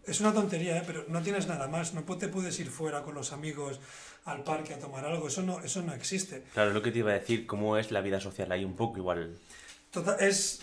[0.04, 0.82] es una tontería, ¿eh?
[0.84, 1.94] pero no tienes nada más.
[1.94, 3.78] No te puedes ir fuera con los amigos
[4.24, 5.28] al parque a tomar algo.
[5.28, 6.44] Eso no, eso no existe.
[6.52, 8.76] Claro, es lo que te iba a decir, cómo es la vida social ahí un
[8.76, 9.38] poco igual.
[9.90, 10.60] Total, es,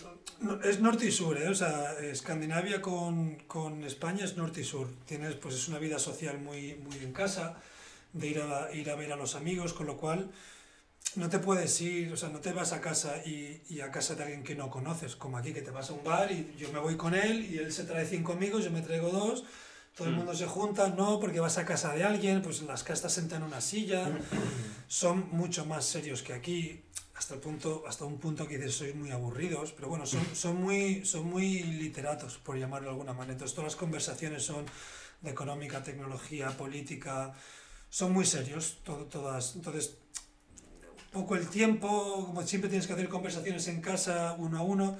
[0.63, 1.49] es norte y sur, ¿eh?
[1.49, 4.87] o sea, Escandinavia con, con, España es norte y sur.
[5.05, 7.57] Tienes, pues es una vida social muy, muy en casa,
[8.13, 10.29] de ir a, ir a ver a los amigos, con lo cual
[11.15, 14.15] no te puedes ir, o sea, no te vas a casa y, y, a casa
[14.15, 16.71] de alguien que no conoces, como aquí, que te vas a un bar y yo
[16.71, 19.45] me voy con él y él se trae cinco amigos, yo me traigo dos,
[19.95, 20.17] todo el mm.
[20.17, 23.47] mundo se junta, no, porque vas a casa de alguien, pues las castas sentan en
[23.47, 24.05] una silla,
[24.88, 26.84] son mucho más serios que aquí,
[27.15, 30.62] hasta, el punto, hasta un punto que dices, sois muy aburridos, pero bueno, son, son,
[30.62, 33.34] muy, son muy literatos, por llamarlo de alguna manera.
[33.34, 34.65] Entonces, todas las conversaciones son
[35.21, 37.34] de económica, tecnología, política,
[37.89, 39.55] son muy serios, todo, todas.
[39.55, 39.97] Entonces,
[41.13, 44.97] poco el tiempo, como siempre tienes que hacer conversaciones en casa uno a uno,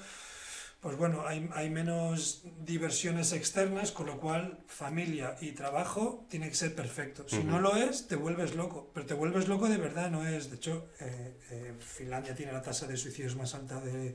[0.80, 6.54] pues bueno, hay, hay, menos diversiones externas, con lo cual familia y trabajo tiene que
[6.54, 7.24] ser perfecto.
[7.28, 10.50] Si no lo es, te vuelves loco, pero te vuelves loco de verdad, no es.
[10.50, 14.14] De hecho, eh, eh, Finlandia tiene la tasa de suicidios más alta de,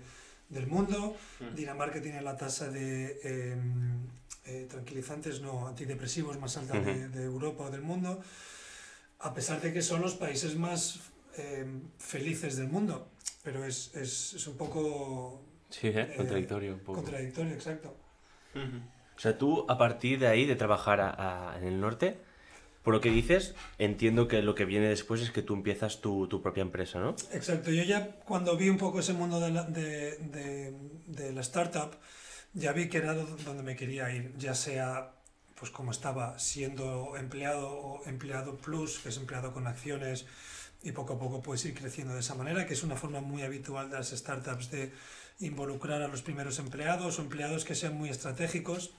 [0.51, 1.15] del mundo,
[1.55, 4.07] Dinamarca tiene la tasa de em,
[4.45, 8.21] eh, tranquilizantes, no, antidepresivos más alta de, de Europa o del mundo,
[9.19, 10.99] a pesar de que son los países más
[11.37, 11.65] eh,
[11.97, 13.09] felices del mundo,
[13.43, 15.45] pero es, es, es un poco...
[15.71, 16.01] Sí, ¿eh?
[16.01, 17.01] eh contradictorio un poco.
[17.01, 17.95] Contradictorio, exacto.
[18.53, 22.17] O sea, tú a partir de ahí, de trabajar a, en el norte,
[22.83, 26.27] por lo que dices, entiendo que lo que viene después es que tú empiezas tu,
[26.27, 27.15] tu propia empresa, ¿no?
[27.31, 30.73] Exacto, yo ya cuando vi un poco ese mundo de la, de, de,
[31.07, 31.91] de la startup,
[32.53, 35.13] ya vi que era donde me quería ir, ya sea
[35.61, 40.25] pues como estaba siendo empleado o empleado plus, que es empleado con acciones,
[40.81, 43.43] y poco a poco puedes ir creciendo de esa manera, que es una forma muy
[43.43, 44.91] habitual de las startups de
[45.41, 48.93] involucrar a los primeros empleados o empleados que sean muy estratégicos.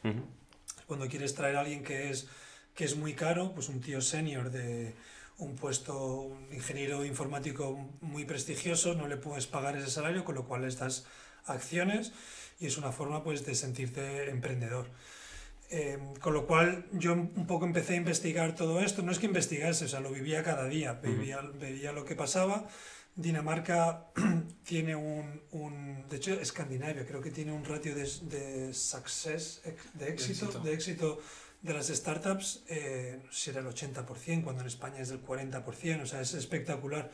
[0.87, 2.29] Cuando quieres traer a alguien que es,
[2.75, 4.95] que es muy caro, pues un tío senior de
[5.39, 10.45] un puesto, un ingeniero informático muy prestigioso, no le puedes pagar ese salario, con lo
[10.45, 11.07] cual les das
[11.47, 12.13] acciones
[12.61, 14.87] y es una forma pues de sentirte emprendedor.
[15.71, 19.27] Eh, con lo cual yo un poco empecé a investigar todo esto, no es que
[19.27, 22.69] investigase, o sea, lo vivía cada día, veía, veía lo que pasaba.
[23.15, 24.07] Dinamarca
[24.65, 29.63] tiene un, un, de hecho Escandinavia creo que tiene un ratio de, de success,
[29.95, 31.21] de éxito, de éxito
[31.63, 36.07] de las startups, eh, si era el 80%, cuando en España es del 40%, o
[36.07, 37.11] sea, es espectacular.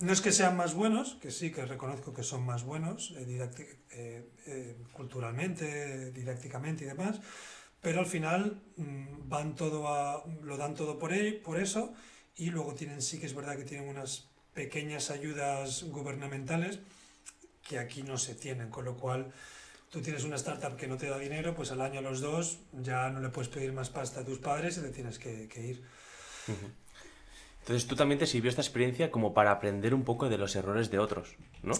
[0.00, 4.28] No es que sean más buenos, que sí, que reconozco que son más buenos eh,
[4.46, 7.20] eh, culturalmente, didácticamente y demás,
[7.80, 11.94] pero al final mm, van todo a, lo dan todo por, ello, por eso
[12.34, 16.80] y luego tienen, sí que es verdad que tienen unas pequeñas ayudas gubernamentales
[17.68, 19.32] que aquí no se tienen, con lo cual
[19.90, 22.58] tú tienes una startup que no te da dinero, pues al año a los dos
[22.72, 25.84] ya no le puedes pedir más pasta a tus padres y te tienes que, ir.
[27.60, 30.90] Entonces tú también te sirvió esta experiencia como para aprender un poco de los errores
[30.90, 31.74] de otros, ¿no?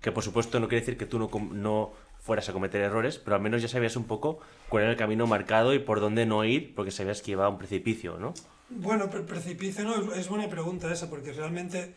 [0.00, 1.92] Que por supuesto no quiere decir que tú no, no
[2.24, 5.26] fueras a cometer errores, pero al menos ya sabías un poco cuál era el camino
[5.26, 8.32] marcado y por dónde no ir, porque sabías que iba a un precipicio, ¿no?
[8.70, 11.94] Bueno, precipicio no, es buena pregunta esa, porque realmente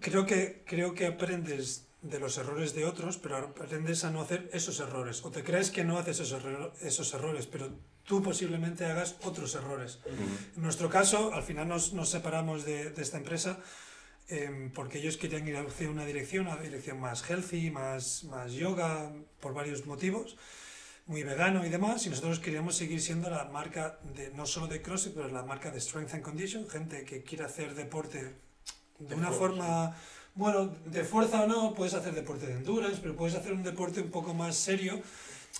[0.00, 4.48] creo que, creo que aprendes de los errores de otros, pero aprendes a no hacer
[4.54, 5.22] esos errores.
[5.26, 6.42] O te crees que no haces esos,
[6.80, 7.68] esos errores, pero
[8.04, 9.98] tú posiblemente hagas otros errores.
[10.56, 13.58] En nuestro caso, al final nos, nos separamos de, de esta empresa
[14.28, 19.12] Em, porque ellos querían ir hacia una dirección, una dirección más healthy, más, más yoga,
[19.40, 20.36] por varios motivos,
[21.06, 24.80] muy vegano y demás, y nosotros queríamos seguir siendo la marca de no solo de
[24.80, 28.34] CrossFit, pero la marca de Strength and Condition, gente que quiere hacer deporte
[28.98, 29.94] de, una forma,
[30.34, 34.00] bueno, de fuerza o no, puedes hacer deporte de endurance, pero puedes hacer un deporte
[34.00, 35.02] un poco más serio,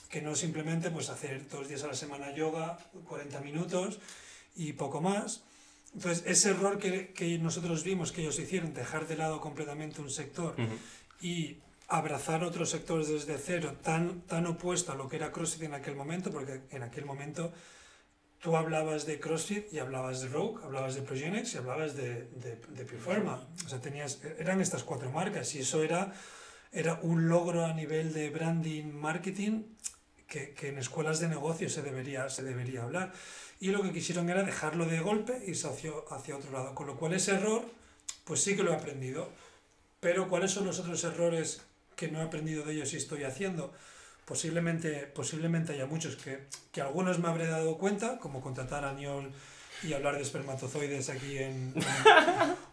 [0.08, 3.98] que no simplemente pues hacer dos días a la semana yoga, 40 minutos
[4.56, 5.42] y poco más.
[5.94, 10.10] Entonces, ese error que, que, nosotros vimos que ellos hicieron, dejar de lado completamente un
[10.10, 10.56] sector
[11.20, 15.74] y abrazar otros sectores desde cero, tan, tan opuesto a lo que era CrossFit en
[15.74, 17.52] aquel momento, porque en aquel momento
[18.40, 22.56] tú hablabas de CrossFit y hablabas de Rogue, hablabas de Progenex y hablabas de, de,
[22.56, 26.12] de Pure O sea, tenías, eran estas cuatro marcas y eso era,
[26.72, 29.62] era un logro a nivel de branding, marketing,
[30.26, 33.12] que, que en escuelas de negocio se debería, se debería hablar
[33.60, 36.74] y lo que quisieron era dejarlo de golpe y irse hacia, hacia otro lado.
[36.74, 37.64] Con lo cual ese error,
[38.24, 39.28] pues sí que lo he aprendido.
[40.00, 41.62] Pero ¿cuáles son los otros errores
[41.96, 43.72] que no he aprendido de ellos y estoy haciendo?
[44.24, 49.32] Posiblemente, posiblemente haya muchos que, que algunos me habré dado cuenta, como contratar a Niol
[49.82, 51.74] y hablar de espermatozoides aquí en,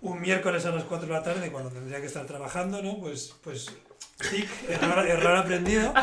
[0.01, 2.99] un miércoles a las 4 de la tarde cuando tendría que estar trabajando, ¿no?
[2.99, 3.67] Pues, pues
[4.19, 5.93] sí, error, error aprendido.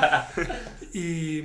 [0.92, 1.42] Y,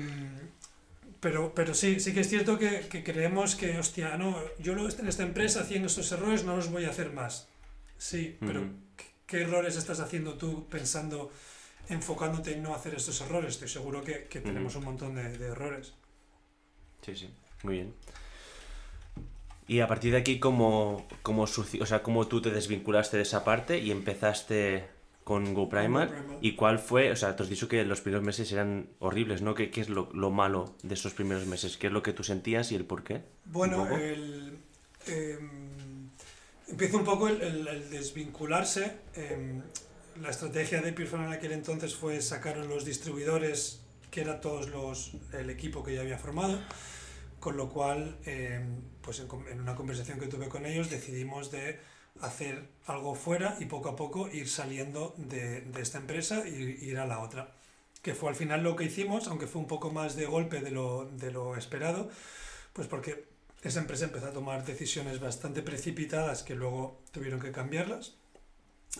[1.23, 5.07] pero, pero sí, sí que es cierto que, que creemos que, hostia, no, yo en
[5.07, 7.47] esta empresa haciendo estos errores no los voy a hacer más.
[7.97, 8.65] Sí, pero
[9.25, 11.31] ¿qué, errores estás haciendo tú pensando,
[11.87, 13.53] enfocándote en no hacer estos errores?
[13.53, 15.93] Estoy seguro que, que tenemos un montón de, de, errores.
[17.05, 17.29] Sí, sí,
[17.63, 17.93] muy bien.
[19.65, 23.45] Y a partir de aquí, ¿cómo, cómo, o sea, ¿cómo tú te desvinculaste de esa
[23.45, 24.89] parte y empezaste
[25.23, 26.07] con GoPrimal?
[26.09, 26.37] GoPrimal.
[26.41, 27.11] ¿Y cuál fue?
[27.11, 29.55] O sea, te has dicho que los primeros meses eran horribles, ¿no?
[29.55, 31.77] ¿Qué, qué es lo, lo malo de esos primeros meses?
[31.77, 33.21] ¿Qué es lo que tú sentías y el por qué?
[33.45, 34.57] Bueno, el,
[35.07, 36.09] em,
[36.67, 38.97] empieza un poco el, el- el desvincularse.
[39.15, 39.61] em,
[40.21, 43.81] la estrategia de Peerfan en aquel entonces fue sacar a los distribuidores,
[44.11, 46.59] que era todos los, el equipo que ya había formado,
[47.39, 51.79] con lo cual, em, pues en, en una conversación que tuve con ellos, decidimos de
[52.25, 56.97] hacer algo fuera y poco a poco ir saliendo de, de esta empresa y ir
[56.97, 57.51] a la otra.
[58.01, 60.71] Que fue al final lo que hicimos, aunque fue un poco más de golpe de
[60.71, 62.09] lo, de lo esperado,
[62.73, 63.25] pues porque
[63.61, 68.15] esa empresa empezó a tomar decisiones bastante precipitadas que luego tuvieron que cambiarlas.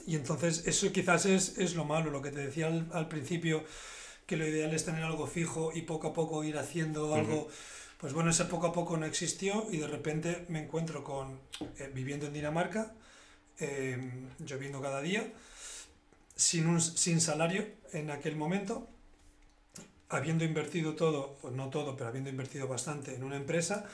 [0.07, 3.63] Y entonces eso quizás es, es lo malo, lo que te decía al, al principio,
[4.25, 7.49] que lo ideal es tener algo fijo y poco a poco ir haciendo algo.
[7.99, 11.39] Pues bueno, ese poco a poco no existió y de repente me encuentro con
[11.77, 12.93] eh, viviendo en Dinamarca,
[13.63, 14.11] eh,
[14.45, 15.23] lloviendo cada día,
[16.35, 18.87] sin, un, sin salario en aquel momento,
[20.09, 23.85] habiendo invertido todo, no todo, pero habiendo invertido bastante en una empresa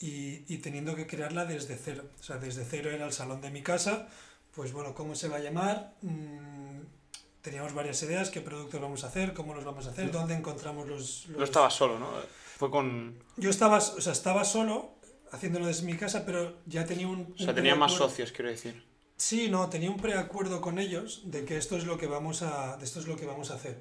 [0.00, 2.04] y, y teniendo que crearla desde cero.
[2.20, 4.08] O sea, desde cero era el salón de mi casa,
[4.54, 5.94] pues bueno, ¿cómo se va a llamar?
[6.02, 6.80] Mm,
[7.42, 10.88] teníamos varias ideas, qué productos vamos a hacer, cómo los vamos a hacer, dónde encontramos
[10.88, 11.26] los...
[11.28, 12.08] No los- estabas solo, ¿no?
[12.58, 13.14] Fue con...
[13.36, 14.94] Yo estaba, o sea, estaba solo
[15.32, 17.34] haciéndolo desde mi casa, pero ya tenía un...
[17.38, 18.84] O sea, tenía más socios, quiero decir.
[19.18, 22.76] Sí, no, tenía un preacuerdo con ellos de que esto es lo que vamos a,
[22.76, 23.80] de esto es lo que vamos a hacer.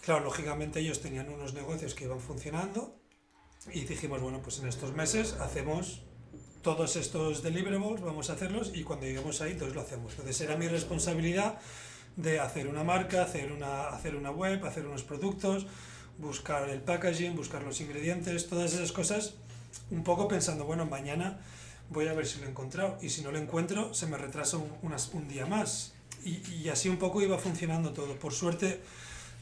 [0.00, 2.98] Claro, lógicamente ellos tenían unos negocios que iban funcionando
[3.70, 6.00] y dijimos, bueno, pues en estos meses hacemos
[6.62, 10.12] todos estos deliverables, vamos a hacerlos y cuando lleguemos ahí, entonces lo hacemos.
[10.12, 11.58] Entonces era mi responsabilidad
[12.16, 15.66] de hacer una marca, hacer una, hacer una web, hacer unos productos,
[16.16, 19.34] buscar el packaging, buscar los ingredientes, todas esas cosas,
[19.90, 21.40] un poco pensando, bueno, mañana
[21.90, 24.56] voy a ver si lo he encontrado y si no lo encuentro se me retrasa
[24.56, 25.92] un, unas- un día más.
[26.24, 28.16] Y, y así un poco iba funcionando todo.
[28.16, 28.80] Por suerte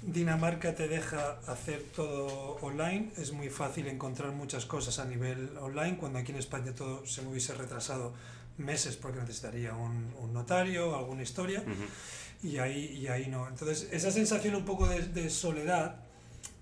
[0.03, 5.97] Dinamarca te deja hacer todo online, es muy fácil encontrar muchas cosas a nivel online,
[5.97, 8.13] cuando aquí en España todo se me hubiese retrasado
[8.59, 12.47] meses porque necesitaría un, un notario, alguna historia, Ujú.
[12.49, 13.49] y ahí, y ahí no.
[13.49, 15.97] Entonces, esa sensación un poco de, de soledad,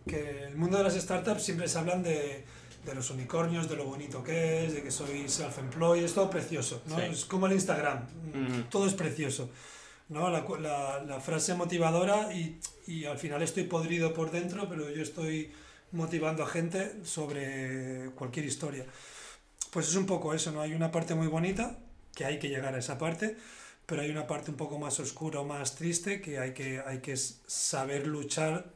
[0.07, 2.45] que el mundo de las startups siempre se hablan de,
[2.85, 6.83] de los unicornios, de lo bonito que es, de que soy self-employed, es todo precioso,
[6.87, 6.97] ¿no?
[6.97, 7.03] Sí.
[7.11, 8.07] Es como el Instagram,
[8.71, 9.49] todo es precioso.
[10.09, 10.29] ¿no?
[10.31, 15.03] La, la, la frase motivadora y, y al final estoy podrido por dentro, pero yo
[15.03, 15.53] estoy
[15.93, 18.85] motivando a gente sobre cualquier historia.
[19.71, 20.61] Pues es un poco eso, ¿no?
[20.61, 21.79] Hay una parte muy bonita,
[22.15, 23.37] que hay que llegar a esa parte,
[23.87, 26.99] pero hay una parte un poco más oscura o más triste que hay que, hay
[26.99, 28.67] que saber luchar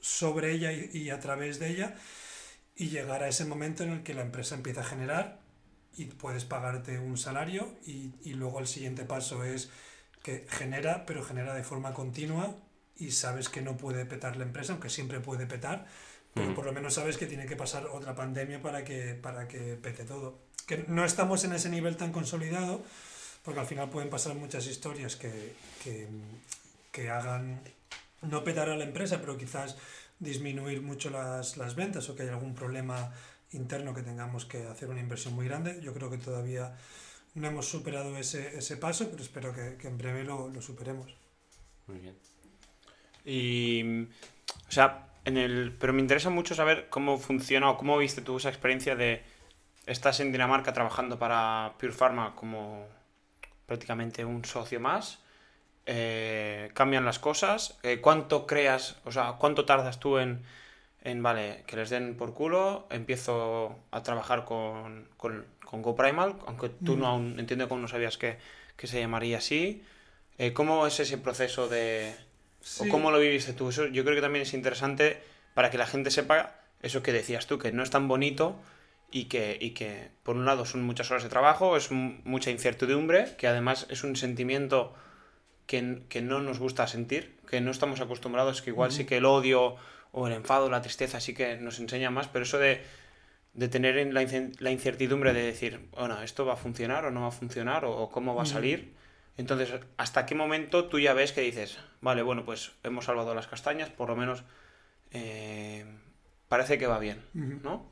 [0.00, 1.96] sobre ella y, y a través de ella
[2.82, 5.38] y llegar a ese momento en el que la empresa empieza a generar
[5.96, 9.70] y puedes pagarte un salario y, y luego el siguiente paso es
[10.20, 12.56] que genera, pero genera de forma continua
[12.96, 15.86] y sabes que no puede petar la empresa, aunque siempre puede petar,
[16.34, 19.78] pero por lo menos sabes que tiene que pasar otra pandemia para que, para que
[19.80, 20.40] pete todo.
[20.66, 22.82] Que no estamos en ese nivel tan consolidado,
[23.44, 26.08] porque al final pueden pasar muchas historias que, que,
[26.90, 27.60] que hagan
[28.22, 29.76] no petar a la empresa, pero quizás
[30.22, 33.12] disminuir mucho las, las ventas o que haya algún problema
[33.50, 35.80] interno que tengamos que hacer una inversión muy grande.
[35.82, 36.76] Yo creo que todavía
[37.34, 41.14] no hemos superado ese, ese paso, pero espero que, en breve lo, lo superemos.
[41.86, 42.16] Muy bien.
[43.24, 44.04] Y,
[44.68, 48.36] o sea, en el, pero me interesa mucho saber cómo funciona o cómo viste tú
[48.36, 49.22] esa experiencia de
[49.86, 52.86] estás en Dinamarca trabajando para Pure Pharma como
[53.66, 55.18] prácticamente un socio más,
[55.86, 60.42] eh, cambian las cosas, eh, cuánto creas, o sea, cuánto tardas tú en,
[61.02, 66.68] en, vale, que les den por culo, empiezo a trabajar con, con, con GoPrimal, aunque
[66.70, 68.38] tú no aún entiendo cómo no sabías que,
[68.76, 69.82] que se llamaría así,
[70.38, 72.14] Eh, ¿cómo es ese proceso de,
[72.60, 72.88] Sí.
[72.88, 73.68] ¿O cómo lo viviste tú?
[73.68, 75.20] Eso yo creo que también es interesante
[75.54, 78.56] para que la gente sepa eso que decías tú, que no es tan bonito
[79.10, 83.36] y que, y que por un lado son muchas horas de trabajo, es mucha incertidumbre,
[83.36, 84.94] que además es un sentimiento
[85.66, 89.24] que, que no nos gusta sentir, que no estamos acostumbrados, que igual sí que el
[89.24, 89.76] odio
[90.12, 92.82] o el enfado, la tristeza sí que nos enseña más, pero eso de,
[93.54, 94.26] de tener en la,
[94.58, 97.96] la incertidumbre de decir, bueno, esto va a funcionar o no va a funcionar o,
[97.96, 98.92] o cómo va a salir.
[99.38, 103.46] Entonces, ¿hasta qué momento tú ya ves que dices, vale, bueno, pues hemos salvado las
[103.46, 104.44] castañas, por lo menos
[105.12, 105.86] eh,
[106.48, 107.22] parece que va bien.
[107.62, 107.86] ¿no?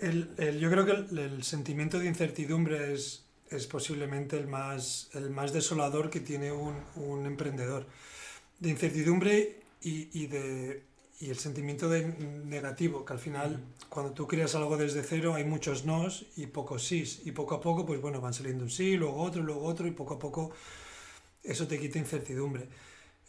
[0.00, 5.10] El, el- yo creo que el, el sentimiento de incertidumbre es, es posiblemente el más,
[5.14, 7.86] el más desolador que tiene un, un emprendedor.
[8.58, 10.82] De incertidumbre y, y de,
[11.20, 12.06] y el sentimiento de
[12.44, 16.86] negativo, que al final cuando tú creas algo desde cero hay muchos nos y pocos
[16.86, 19.86] sís y poco a poco pues bueno van saliendo un sí, luego otro, luego otro
[19.86, 20.52] y poco a poco
[21.42, 22.68] eso te quita incertidumbre.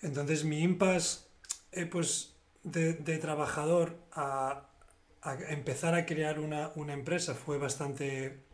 [0.01, 1.25] Entonces mi impasse
[1.71, 4.69] eh, pues de, de, trabajador a,
[5.21, 8.44] a, empezar a crear una, una, empresa fue bastante,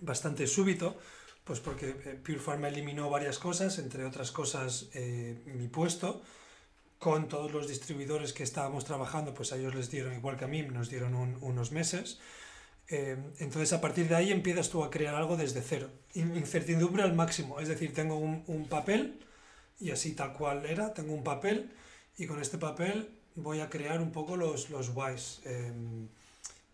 [0.00, 0.98] bastante súbito,
[1.44, 6.22] pues porque eh, Pure Pharma eliminó varias cosas, entre otras cosas eh, mi puesto,
[6.98, 10.48] con todos los distribuidores que estábamos trabajando, pues a ellos les dieron, igual que a
[10.48, 12.18] mí, nos dieron un, unos meses.
[12.88, 15.90] Eh, entonces a partir de ahí empiezas tú a crear algo desde cero.
[16.14, 19.20] Incertidumbre al máximo, es decir, tengo un, un papel
[19.78, 21.70] y así tal cual era, tengo un papel
[22.16, 25.72] y con este papel voy a crear un poco los, los whys, eh,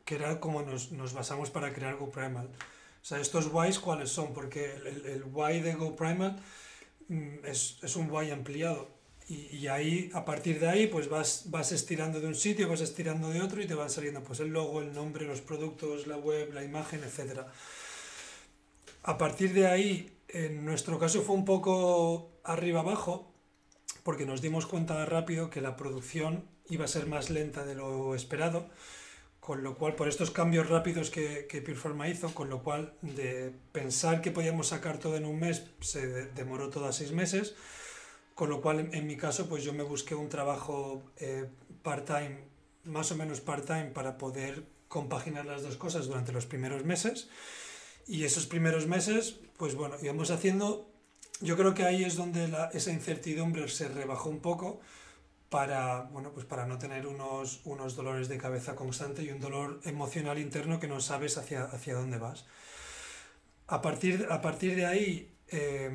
[0.04, 2.48] que era como nos, nos, basamos para crear GoPrimal.
[3.02, 4.32] O sea, estos whys, ¿cuáles son?
[4.32, 6.40] Porque el, el why de GoPrimal
[7.08, 11.44] mm, es, es un why ampliado y, y, ahí, a partir de ahí, pues vas,
[11.46, 14.48] vas estirando de un sitio, vas estirando de otro y te van saliendo pues el
[14.48, 17.40] logo, el nombre, los productos, la web, la imagen, etc.
[19.04, 23.32] A partir de ahí, en nuestro caso fue un poco arriba abajo,
[24.02, 28.14] porque nos dimos cuenta rápido que la producción iba a ser más lenta de lo
[28.14, 28.68] esperado,
[29.42, 33.52] con lo cual, por estos cambios rápidos que, que Pure hizo, con lo cual de
[33.72, 37.56] pensar que podíamos sacar todo en un mes, se demoró todo a seis meses,
[38.36, 41.48] con lo cual, en, en, mi caso, pues yo me busqué un trabajo eh,
[41.82, 42.38] part-time,
[42.84, 47.28] más o menos part-time, para poder compaginar las dos cosas durante los primeros meses.
[48.06, 50.88] Y esos primeros meses, pues bueno, íbamos haciendo,
[51.40, 54.78] yo creo que ahí es donde la, esa incertidumbre se rebajó un poco
[55.52, 59.80] para, bueno, pues para no tener unos, unos dolores de cabeza constante y un dolor
[59.84, 62.46] emocional interno que no sabes hacia, hacia dónde vas.
[63.66, 65.90] A partir, a partir de ahí, eh,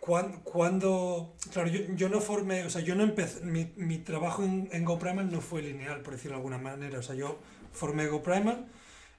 [0.00, 4.42] cuando, cuando, claro, yo, yo, no formé, o sea, yo no empecé, mi, mi trabajo
[4.42, 7.38] en, en GoPrimal no fue lineal, por decirlo de alguna manera, o sea, yo
[7.72, 8.68] formé GoPrimal,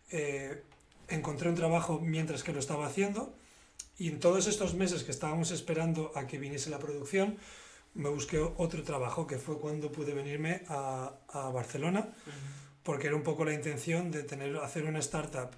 [0.09, 0.63] eh,
[1.09, 3.35] encontré un trabajo mientras que lo estaba haciendo
[3.99, 7.37] y en todos estos meses que estábamos esperando a que viniese la producción,
[7.93, 12.09] me busqué otro trabajo que fue cuando pude venirme a, a Barcelona,
[12.83, 15.51] porque era un poco la intención de tener, hacer una startup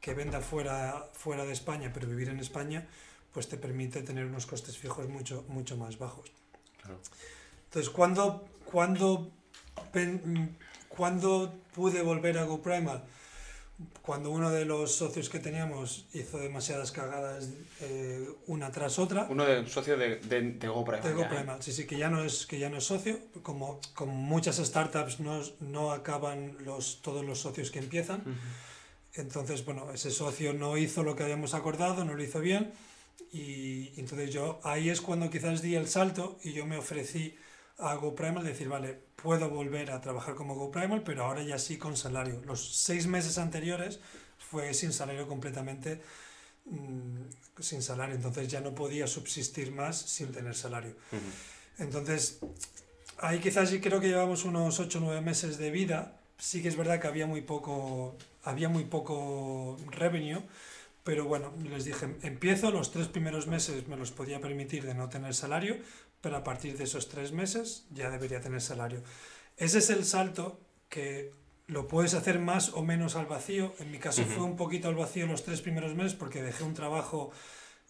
[0.00, 2.86] que venda fuera, fuera de España, pero vivir en España,
[3.32, 6.32] pues te permite tener unos costes fijos mucho, mucho más bajos.
[6.80, 7.00] Claro.
[7.64, 9.30] Entonces, cuando, cuando,
[10.88, 13.04] cuando pude volver a GoPrimal?
[14.02, 19.26] Cuando uno de los socios que teníamos hizo demasiadas cagadas eh, una tras otra.
[19.30, 21.08] Uno de socio de, de, de GoPrimal.
[21.08, 21.62] De GoPrimal, ¿eh?
[21.62, 23.18] sí, sí, que ya no es, que ya no es socio.
[23.42, 28.22] Como, como muchas startups no, no acaban los, todos los socios que empiezan.
[28.26, 29.20] Uh -huh.
[29.20, 32.72] Entonces, bueno, ese socio no hizo lo que habíamos acordado, no lo hizo bien
[33.32, 37.34] y entonces yo ahí es cuando quizás di el salto y yo me ofrecí
[37.82, 41.96] a GoPrimal decir, vale, puedo volver a trabajar como GoPrimal, pero ahora ya sí con
[41.96, 42.40] salario.
[42.46, 44.00] Los seis meses anteriores
[44.38, 46.00] fue sin salario completamente,
[46.66, 47.22] mmm,
[47.58, 50.96] sin salario, entonces ya no podía subsistir más sin tener salario.
[51.12, 51.82] Uh -huh.
[51.82, 52.38] Entonces,
[53.18, 56.18] ahí quizás sí creo que llevamos unos ocho o nueve meses de vida.
[56.38, 60.42] Sí que es verdad que había muy poco, había muy poco revenue,
[61.04, 65.08] pero bueno, les dije, empiezo, los tres primeros meses me los podía permitir de no
[65.08, 65.76] tener salario,
[66.20, 69.02] pero a partir de esos tres meses ya debería tener salario.
[69.56, 71.32] Ese es el salto que
[71.66, 73.74] lo puedes hacer más o menos al vacío.
[73.80, 74.28] En mi caso uh -huh.
[74.28, 77.32] fue un poquito al vacío los tres primeros meses porque dejé un trabajo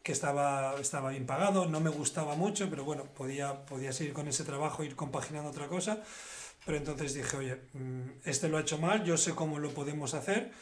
[0.02, 4.26] que estaba, estaba bien pagado, no me gustaba mucho, pero bueno, podía, podía seguir con
[4.26, 6.02] ese trabajo, ir compaginando otra cosa.
[6.64, 10.14] Pero entonces dije, oye, mm, este lo ha hecho mal, yo sé cómo lo podemos
[10.14, 10.52] hacer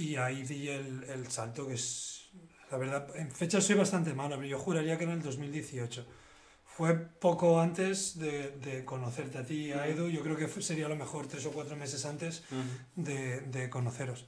[0.00, 2.30] y ahí di el, el, salto que es,
[2.70, 6.06] la verdad, en fecha soy bastante malo, pero yo juraría que era el 2018.
[6.64, 10.88] Fue poco antes de, de conocerte a ti, a Edu, yo creo que sería a
[10.88, 13.04] lo mejor tres o cuatro meses antes uh -huh.
[13.04, 14.24] de, de, conoceros.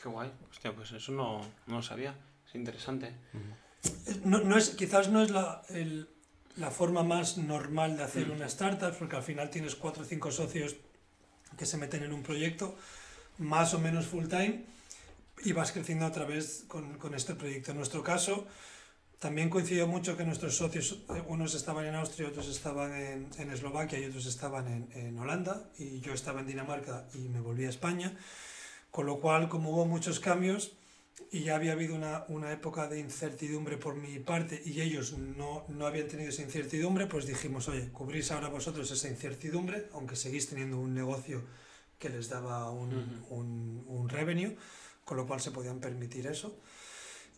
[0.00, 2.14] Qué guay, hostia, pues eso no, no lo sabía,
[2.48, 3.12] es interesante.
[3.34, 4.20] Uh -huh.
[4.24, 6.08] no, no, es, quizás no es la, el,
[6.56, 8.36] la forma más normal de hacer uh -huh.
[8.36, 10.76] una startup, porque al final tienes cuatro o cinco socios
[11.58, 12.76] que se meten en un proyecto
[13.38, 14.75] más o menos full time
[15.44, 17.70] y vas creciendo a través con, con este proyecto.
[17.72, 18.46] En nuestro caso,
[19.18, 23.50] también coincidió mucho que nuestros socios, eh, unos estaban en Austria, otros estaban en, en
[23.50, 27.64] Eslovaquia y otros estaban en, en, Holanda, y yo estaba en Dinamarca y me volví
[27.64, 28.16] a España,
[28.90, 30.72] con lo cual, como hubo muchos cambios
[31.30, 35.64] y ya había habido una, una época de incertidumbre por mi parte y ellos no,
[35.68, 40.48] no habían tenido esa incertidumbre, pues dijimos, oye, cubrís ahora vosotros esa incertidumbre, aunque seguís
[40.48, 41.42] teniendo un negocio
[41.98, 43.26] que les daba un, uh -huh.
[43.30, 44.56] un, un revenue
[45.06, 46.58] con lo cual se podían permitir eso.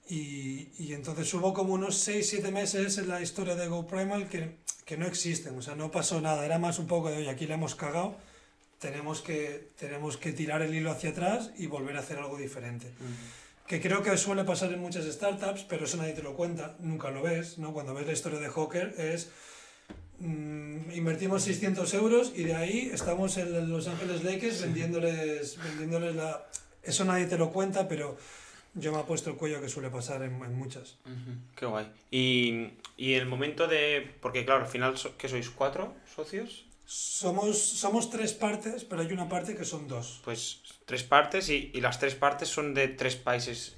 [0.08, 4.56] Y, y entonces hubo como unos 6-7 meses en la historia de GoPrimal que,
[4.86, 7.46] que no existen, o sea, no pasó nada, era más un poco de, oye, aquí
[7.46, 8.16] le hemos cagado,
[8.78, 12.90] tenemos que, tenemos que tirar el hilo hacia atrás y volver a hacer algo diferente.
[13.66, 17.10] Que creo que suele pasar en muchas startups, pero eso nadie te lo cuenta, nunca
[17.10, 17.74] lo ves, ¿no?
[17.74, 19.28] Cuando ves la historia de Hawker es...
[20.20, 26.46] mm, invertimos 600 euros y de ahí estamos en Los Ángeles Lakers vendiéndoles, vendiéndoles la...
[26.82, 28.16] Eso nadie te lo cuenta, pero
[28.74, 30.96] yo me he puesto el cuello que suele pasar en, en muchas.
[31.56, 31.90] Qué guay.
[32.10, 34.14] Y, y el momento de...
[34.20, 35.50] Porque claro, al final, so- ¿qué sois?
[35.50, 36.64] ¿Cuatro socios?
[36.84, 40.20] Somos, somos tres partes, pero hay una parte que son dos.
[40.24, 43.76] Pues tres partes y, y las tres partes son de tres países.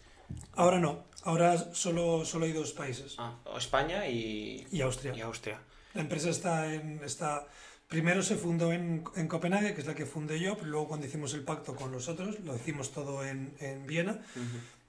[0.54, 3.16] Ahora no, ahora solo, solo hay dos países.
[3.18, 5.12] Ah, España y, Y Austria.
[5.16, 5.60] y Austria.
[5.94, 7.02] La empresa está en...
[7.02, 7.48] Está,
[7.90, 11.06] primero se fundó en, en Copenhague, que es la que fundé yo, pero luego cuando
[11.06, 14.20] hicimos el pacto con los otros, lo hicimos todo en, en Viena.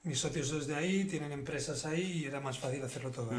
[0.03, 3.31] Mis socios desde ahí tienen empresas ahí y era más fácil hacerlo todo.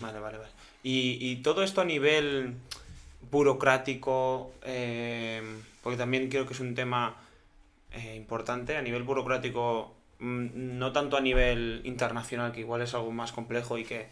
[0.00, 0.50] Vale, vale, vale.
[0.82, 2.56] Y, y todo esto a nivel
[3.30, 5.40] burocrático, eh,
[5.82, 7.16] porque también creo que es un tema
[7.92, 13.12] eh, importante, a nivel burocrático, mm, no tanto a nivel internacional, que igual es algo
[13.12, 14.08] más complejo y que,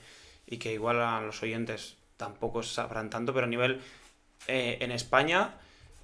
[0.46, 3.80] y que igual a los oyentes tampoco sabrán tanto, pero a nivel
[4.46, 5.54] eh, en España,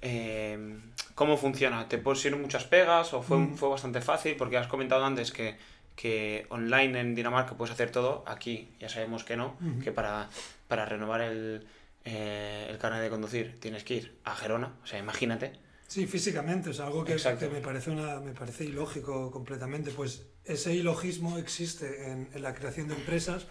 [0.01, 0.77] eh,
[1.15, 1.87] ¿cómo funciona?
[1.87, 3.55] ¿Te pusieron muchas pegas o fue, Mm.
[3.55, 4.35] fue bastante fácil?
[4.35, 5.57] Porque has comentado antes que,
[5.95, 9.79] que online en Dinamarca puedes hacer todo, aquí ya sabemos que no, Ujú.
[9.83, 10.29] que para,
[10.67, 11.65] para renovar el,
[12.03, 15.53] eh, el carnet de conducir tienes que ir a Gerona, o sea, imagínate.
[15.87, 19.91] Sí, físicamente, es algo que, que me, parece una, me parece ilógico completamente.
[19.91, 23.45] Pues ese ilogismo existe en, en la creación de empresas,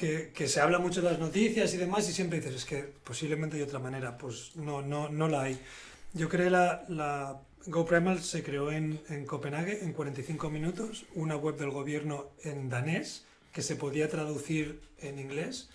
[0.00, 2.90] que, que se habla mucho en las noticias y demás, y siempre dices, es que
[3.04, 4.16] posiblemente hay otra manera.
[4.16, 5.60] Pues no, no, no la hay.
[6.14, 11.58] Yo creé la, la GoPrimal, se creó en, en Copenhague en 45 minutos, una web
[11.58, 15.68] del gobierno en danés que se podía traducir en inglés,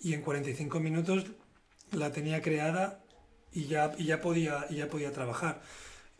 [0.00, 1.26] y en 45 minutos
[1.90, 3.00] la tenía creada
[3.52, 5.60] y ya, y ya, podía, y ya podía trabajar.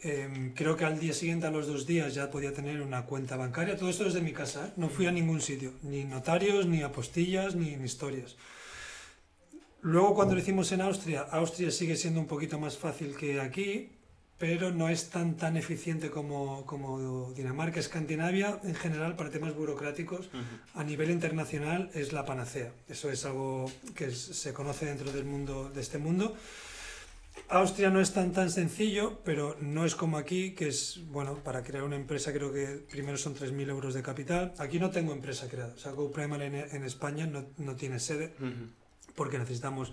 [0.01, 3.37] Em, creo que al día siguiente, a los dos días, ya podía tener una cuenta
[3.37, 3.77] bancaria.
[3.79, 4.73] Todo esto desde mi casa, ¿eh?
[4.77, 8.37] no fui a ningún sitio, ni notarios, ni apostillas, ni, ni historias.
[9.83, 13.89] Luego cuando lo hicimos en Austria, Austria sigue siendo un poquito más fácil que aquí,
[14.39, 20.29] pero no es tan, tan eficiente como, como Dinamarca, Escandinavia, en general, para temas burocráticos,
[20.75, 22.71] a nivel internacional es la panacea.
[22.89, 26.37] Eso es algo que es- se conoce dentro del mundo, de este mundo.
[27.49, 31.62] Austria no es tan tan sencillo, pero no es como aquí, que es, bueno, para
[31.62, 34.53] crear una empresa creo que primero son 3.000 euros de capital.
[34.59, 35.74] Aquí no tengo empresa creada.
[35.74, 38.34] O sea, GoPrimal en, en España no, no tiene sede
[39.14, 39.93] porque necesitamos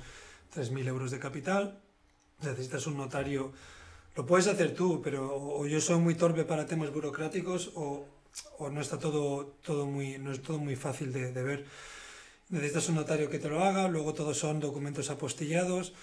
[0.56, 1.80] 3.000 euros de capital,
[2.42, 3.54] necesitas un notario,
[4.16, 8.06] lo puedes hacer tú, pero o o yo soy muy torpe para temas burocráticos o,
[8.60, 11.66] o no está todo, todo muy, no es todo muy fácil de, de ver.
[12.50, 15.94] Necesitas un notario que te lo haga, luego todos son documentos apostillados,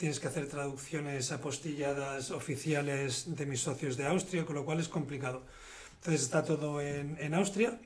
[0.00, 4.88] tienes que hacer traducciones apostilladas oficiales de mis socios de Austria, con lo cual es
[4.88, 5.44] complicado.
[5.96, 7.78] Entonces está todo en, Austria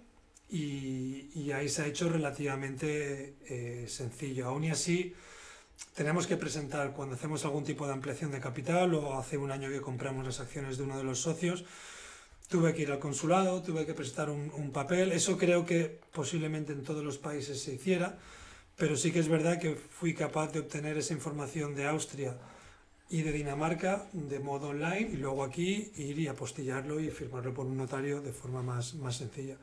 [0.48, 4.46] y, y ahí se ha hecho relativamente eh, sencillo.
[4.46, 5.12] Aún y así,
[5.96, 9.68] tenemos que presentar cuando hacemos algún tipo de ampliación de capital o hace un año
[9.68, 11.64] que compramos las acciones de uno de los socios,
[12.48, 15.10] tuve que ir al consulado, tuve que presentar un, un papel.
[15.10, 18.18] Eso creo que posiblemente en todos los países se hiciera,
[18.76, 22.36] pero sí que es verdad que fui capaz de obtener esa información de Austria
[23.08, 27.66] y de Dinamarca de modo online y luego aquí ir y apostillarlo y firmarlo por
[27.66, 29.56] un notario de forma más, más sencilla.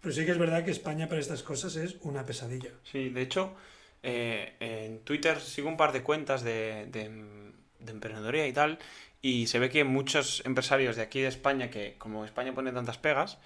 [0.00, 2.70] Pero sí que es verdad que España para estas cosas es una pesadilla.
[2.82, 3.54] Sí, de hecho,
[4.02, 7.08] eh, en Twitter sigo un par de cuentas de, de,
[7.78, 8.78] de emprendedoría y tal,
[9.20, 12.98] y se ve que muchos empresarios de aquí de España, que como España pone tantas
[12.98, 13.38] pegas,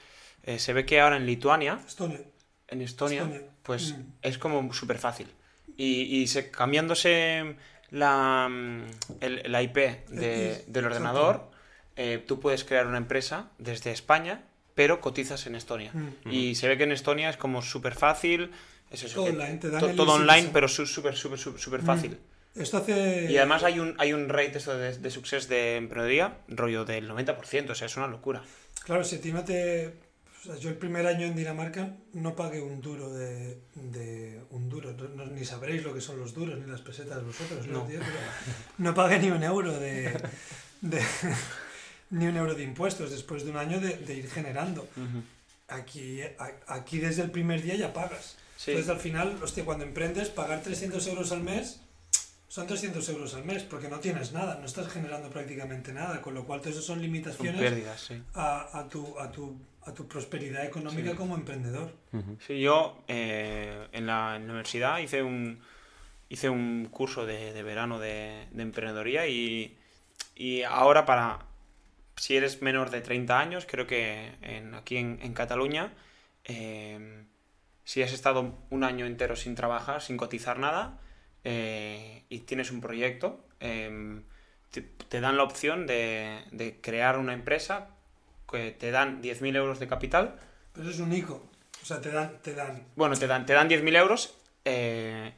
[0.44, 2.20] eh, se ve que ahora en Lituania, Estonia.
[2.68, 3.42] En Estonia, Estonia.
[3.62, 4.02] pues Mm.
[4.22, 5.28] es como súper fácil.
[5.76, 7.56] Y, y se, cambiándose
[7.90, 8.82] la, mm,
[9.20, 9.76] el, la IP
[10.08, 11.50] de- del ordenador,
[11.96, 14.42] eh, tú puedes crear una empresa desde España,
[14.74, 15.90] pero cotizas en Estonia.
[15.94, 16.30] Mm.
[16.30, 18.50] Y se ve que en Estonia es como súper fácil.
[18.90, 21.86] Es eso, Todo que- online, te dan to- todo online, pero súper, súper, súper Mm.
[21.86, 22.18] fácil.
[22.54, 23.30] Esto hace...
[23.30, 27.06] Y además hay un, hay un rate esto de, de success de emprendedoría, rollo del
[27.08, 28.42] 90%, o sea, es una locura.
[28.84, 29.92] Claro, si a ti no te...
[30.48, 33.60] o sea, yo el primer año en Dinamarca no pagué un duro de...
[33.74, 37.66] de un duro, no- ni sabréis lo que son los duros, ni las pesetas vosotros,
[37.66, 37.80] ¿no?
[37.80, 37.84] No.
[37.86, 37.98] tío?
[37.98, 38.18] Pero
[38.78, 40.12] no pagué ni un euro de...
[40.80, 41.02] de-
[42.10, 44.86] ni un euro de impuestos después de un año de, de ir generando.
[45.68, 48.36] Aquí, a- aquí desde el primer día ya pagas.
[48.56, 48.70] Sí.
[48.70, 51.80] Entonces al final, hostia, cuando emprendes, pagar 300 euros al mes
[52.48, 56.34] son 300 euros al mes, porque no tienes nada, no estás generando prácticamente nada, con
[56.34, 58.22] lo cual todo eso son Son limitaciones pérdidas, sí.
[58.34, 61.16] a, a tu, a, tu, a tu prosperidad económica Sí.
[61.16, 61.92] como emprendedor.
[62.46, 65.60] Sí, yo eh, en la universidad hice un,
[66.28, 69.76] hice un curso de, de verano de, de emprendedoría y,
[70.36, 71.40] y ahora para,
[72.16, 75.92] si eres menor de 30 años, creo que en, aquí en, en Cataluña,
[76.44, 77.24] eh,
[77.84, 81.00] si has estado un año entero sin trabajar, sin cotizar nada,
[81.48, 84.20] eh, y tienes un proyecto, eh,
[84.72, 87.86] te, te dan la opción de, de crear una empresa
[88.50, 90.40] que te dan 10.000 euros de capital
[90.72, 91.48] Pero eso es único.
[91.80, 94.34] O sea, te dan, te dan bueno, te dan, te dan 10.000 euros,
[94.64, 95.34] eh,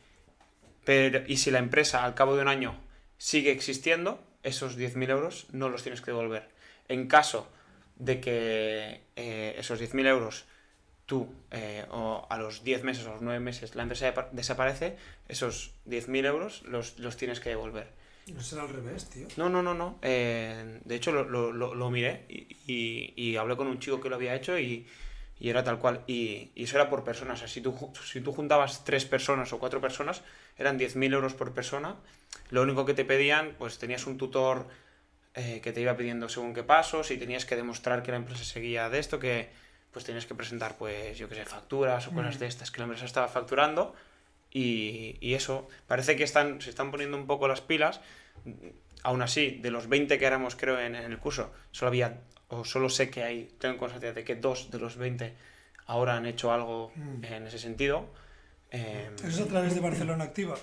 [0.84, 2.74] pero, y si la empresa al cabo de un año
[3.18, 6.48] sigue existiendo, esos 10.000 euros no los tienes que devolver.
[6.88, 7.50] En caso
[7.96, 10.46] de que eh, esos 10.000 euros
[11.08, 14.96] tú, eh, o a los 10 meses o a los 9 meses, la empresa desaparece,
[15.26, 17.88] esos 10.000 euros los, los tienes que devolver.
[18.26, 19.26] No será al revés, tío.
[19.38, 19.98] No, no, no, no.
[20.02, 24.02] eh, de hecho, lo, lo- lo- lo miré y, y- y hablé con un chico
[24.02, 24.86] que lo había hecho y,
[25.40, 26.02] y era tal cual.
[26.06, 27.32] Y, y eso era por persona.
[27.32, 30.20] O sea, si tú, si tú juntabas tres personas o cuatro personas,
[30.58, 31.96] eran 10.000 euros por persona.
[32.50, 34.68] Lo único que te pedían, pues tenías un tutor
[35.34, 38.44] eh, que te iba pidiendo según qué pasos y tenías que demostrar que la empresa
[38.44, 39.48] seguía de esto, que
[39.92, 42.84] pues tenías que presentar, pues, yo qué sé, facturas o cosas de estas que la
[42.84, 43.94] empresa estaba facturando.
[44.50, 48.00] Y, y eso, parece que están, se están poniendo un poco las pilas.
[49.02, 52.64] Aún así, de los 20 que éramos, creo, en, en el curso, solo había, o
[52.64, 55.34] solo sé que hay, tengo constancia de que dos de los 20
[55.86, 57.24] ahora han hecho algo Mm.
[57.24, 58.06] en ese sentido.
[58.70, 60.56] Eh, Eso es a través de Barcelona Activa,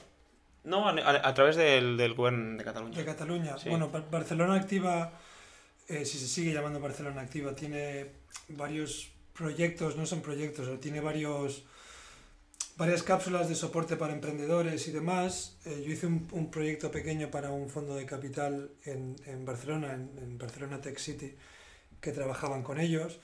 [0.63, 2.97] no, a, a- a través del, del gobierno de Cataluña.
[2.97, 3.57] de Cataluña.
[3.57, 3.69] Sí.
[3.69, 5.11] Bueno, Bar- Barcelona Activa,
[5.87, 8.07] eh, si se sigue llamando Barcelona Activa, tiene
[8.49, 11.63] varios proyectos, no son proyectos, o tiene varios
[12.77, 15.57] varias cápsulas de soporte para emprendedores y demás.
[15.65, 19.93] Eh, yo hice un, un proyecto pequeño para un fondo de capital en, en Barcelona,
[19.93, 21.35] en, en Barcelona Tech City,
[22.01, 23.19] que trabajaban con ellos.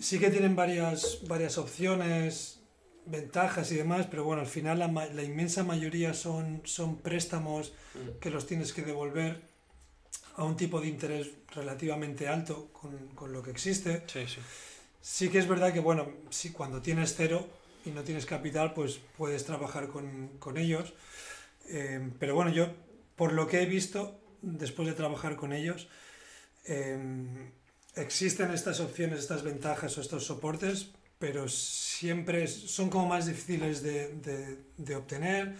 [0.00, 2.60] Sí que tienen varias, varias opciones,
[3.06, 8.18] ventajas y demás, pero bueno, al final la, la inmensa mayoría son, son préstamos Mm.
[8.18, 9.40] que los tienes que devolver
[10.34, 14.02] a un tipo de interés relativamente alto con, con lo que existe.
[14.08, 14.40] Sí, sí.
[15.06, 17.46] Sí que es verdad que, bueno, si cuando tienes cero
[17.84, 20.94] y no tienes capital, pues puedes trabajar con, con ellos.
[21.68, 22.68] Eh, pero bueno, yo,
[23.14, 25.88] por lo que he visto, después de trabajar con ellos,
[26.64, 26.96] eh,
[27.96, 30.88] existen estas opciones, estas ventajas o estos soportes,
[31.18, 35.54] pero siempre son como más difíciles de, de- de obtener.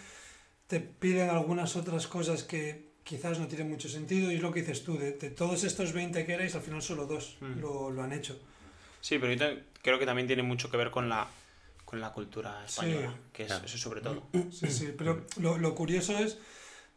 [0.65, 4.61] Te piden algunas otras cosas que quizás no tienen mucho sentido y es lo que
[4.61, 7.59] dices tú, de, de todos estos 20 que erais, al final solo dos Mm.
[7.59, 8.39] lo, lo han hecho.
[9.05, 11.27] Sí, pero yo te- creo que también tiene mucho que ver con la,
[11.85, 13.29] con la cultura española, Sí.
[13.33, 13.65] que es Claro.
[13.65, 14.23] eso sobre todo.
[14.51, 16.39] Sí, sí, pero lo, lo curioso es,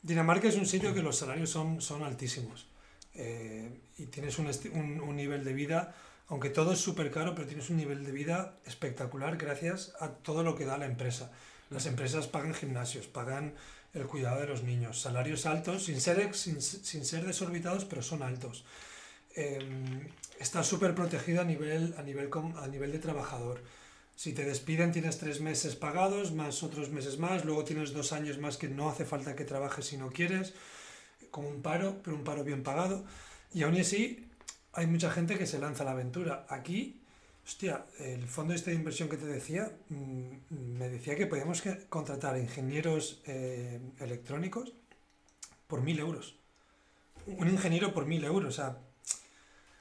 [0.03, 2.67] Dinamarca es un sitio que los salarios son, son altísimos
[3.15, 5.95] eh, y tienes un, un, un nivel de vida,
[6.29, 10.43] aunque todo es súper caro, pero tienes un nivel de vida espectacular gracias a todo
[10.43, 11.31] lo que da la empresa.
[11.69, 13.53] Las empresas pagan gimnasios, pagan
[13.93, 18.01] el cuidado de los niños, salarios altos, sin ser, ex- sin, sin ser desorbitados, pero
[18.01, 18.65] son altos.
[19.41, 19.61] Eh,
[20.41, 23.63] está súper protegido a nivel, a, nivel, a nivel de trabajador.
[24.17, 28.39] Si te despiden tienes tres meses pagados, más otros meses más, luego tienes dos años
[28.39, 30.55] más que no hace falta que trabajes si no quieres,
[31.31, 33.05] como un paro, pero un paro bien pagado.
[33.55, 34.27] Y aún así
[34.73, 36.45] hay mucha gente que se lanza a la aventura.
[36.49, 37.01] Aquí,
[37.47, 42.37] hostia, el fondo este de inversión que te decía, mm, me decía que podíamos contratar
[42.39, 44.73] ingenieros eh, electrónicos
[45.69, 46.35] por mil euros.
[47.27, 48.79] Un ingeniero por mil euros, o sea,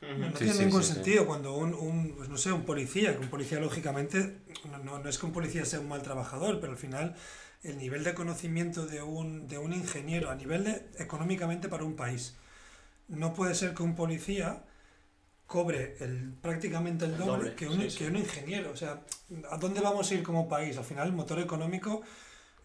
[0.02, 0.94] no, no Sí, tiene sí, ningún sí, sí.
[0.94, 4.38] sentido cuando un, un, pues no sé, un policía, que un policía lógicamente,
[4.72, 7.16] no, no, no es que un policía sea un mal trabajador, pero al final
[7.64, 11.96] el nivel de conocimiento de un, de un ingeniero a nivel de económicamente para un
[11.96, 12.36] país,
[13.10, 14.64] no puede ser que un policía
[15.48, 17.98] cobre el, prácticamente el El doble, que, un, sí, sí.
[17.98, 18.72] que un ingeniero.
[18.72, 19.02] O sea,
[19.50, 20.78] ¿a dónde vamos a ir como país?
[20.78, 22.02] Al final el motor económico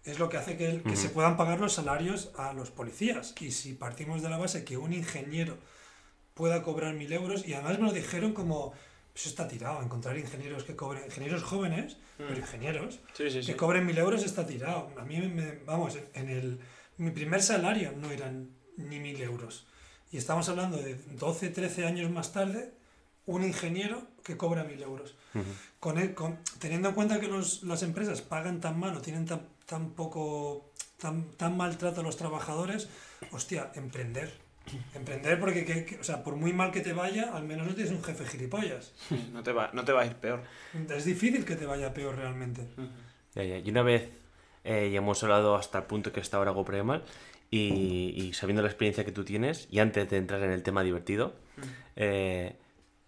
[0.04, 3.34] es lo que hace que, el- que se puedan pagar los salarios a los policías.
[3.40, 5.58] Y si partimos de la base que un ingeniero
[6.34, 8.72] pueda cobrar mil euros, y además me lo dijeron como,
[9.14, 13.52] eso está tirado, encontrar ingenieros que cobren, ingenieros jóvenes, pero ingenieros, Sí, sí, sí.
[13.52, 14.90] que cobren mil euros está tirado.
[14.98, 16.60] A mí, me, vamos, en el,
[16.96, 19.66] mi primer salario no eran ni mil euros.
[20.10, 22.72] Y estamos hablando de 12, 13 años más tarde,
[23.26, 25.14] un ingeniero que cobra mil euros.
[25.34, 25.44] Ujú.
[25.80, 29.26] Con el- con- teniendo en cuenta que los- las empresas pagan tan mal o tienen
[29.26, 32.88] tan, tan poco, tan, tan maltrato a los trabajadores,
[33.30, 34.32] hostia, emprender.
[34.94, 37.74] Emprender porque, que- que- o sea, por muy mal que te vaya, al menos no
[37.74, 38.92] tienes un jefe gilipollas.
[39.32, 40.42] No te va, no te va a ir peor.
[40.90, 42.66] Es difícil que te vaya peor realmente.
[43.34, 43.58] Ya, ya.
[43.58, 44.10] Y una vez
[44.64, 47.04] eh, ya hemos hablado hasta el punto que está ahora GoPremal
[47.50, 51.34] y, sabiendo la experiencia que tú tienes, y antes de entrar en el tema divertido,
[51.96, 52.56] eh,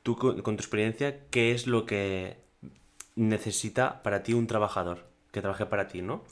[0.03, 2.37] tú con, tu experiencia, ¿qué es lo que
[3.17, 6.25] necesita para ti un trabajador que trabaje para ti, ¿no?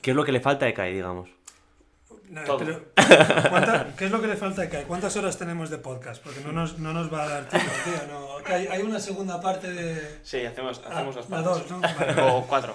[0.00, 1.30] ¿Qué es lo que le falta a ECAI, digamos?
[3.96, 4.84] ¿Qué es lo que le falta a ECAI?
[4.84, 6.22] ¿Cuántas horas tenemos de podcast?
[6.22, 8.54] Porque no nos, no nos va a dar tiempo, tío.
[8.54, 10.20] hay, hay, una segunda parte de...
[10.22, 11.68] Sí, hacemos, ah, hacemos las partes.
[11.68, 11.70] dos,
[12.16, 12.36] ¿no?
[12.36, 12.74] O cuatro.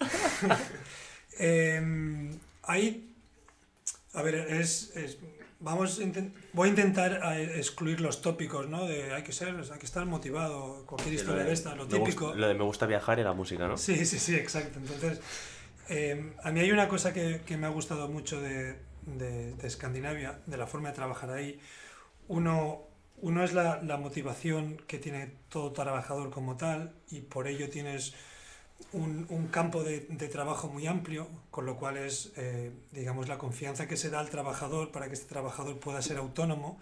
[1.38, 2.30] eh,
[2.64, 3.14] hay...
[4.14, 4.96] A ver, es...
[4.96, 5.18] es
[5.60, 6.00] vamos
[6.52, 8.86] voy a intentar eh, excluir los tópicos, ¿no?
[8.86, 12.34] De hay que ser, hay que estar motivado, cualquier historia de, esta, lo típico.
[12.34, 13.76] lo de me gusta viajar y la música, ¿no?
[13.76, 14.78] Sí, sí, sí, exacto.
[14.78, 15.20] Entonces,
[15.88, 19.66] eh, a mí hay una cosa que, que me ha gustado mucho de, de, de,
[19.66, 21.60] Escandinavia, de la forma de trabajar ahí.
[22.28, 22.82] Uno,
[23.20, 28.14] uno es la, la motivación que tiene todo trabajador como tal y por ello tienes
[28.92, 33.38] un, un campo de, de, trabajo muy amplio, con lo cual es, eh, digamos, la
[33.38, 36.78] confianza que se da al trabajador para que este trabajador pueda ser autónomo.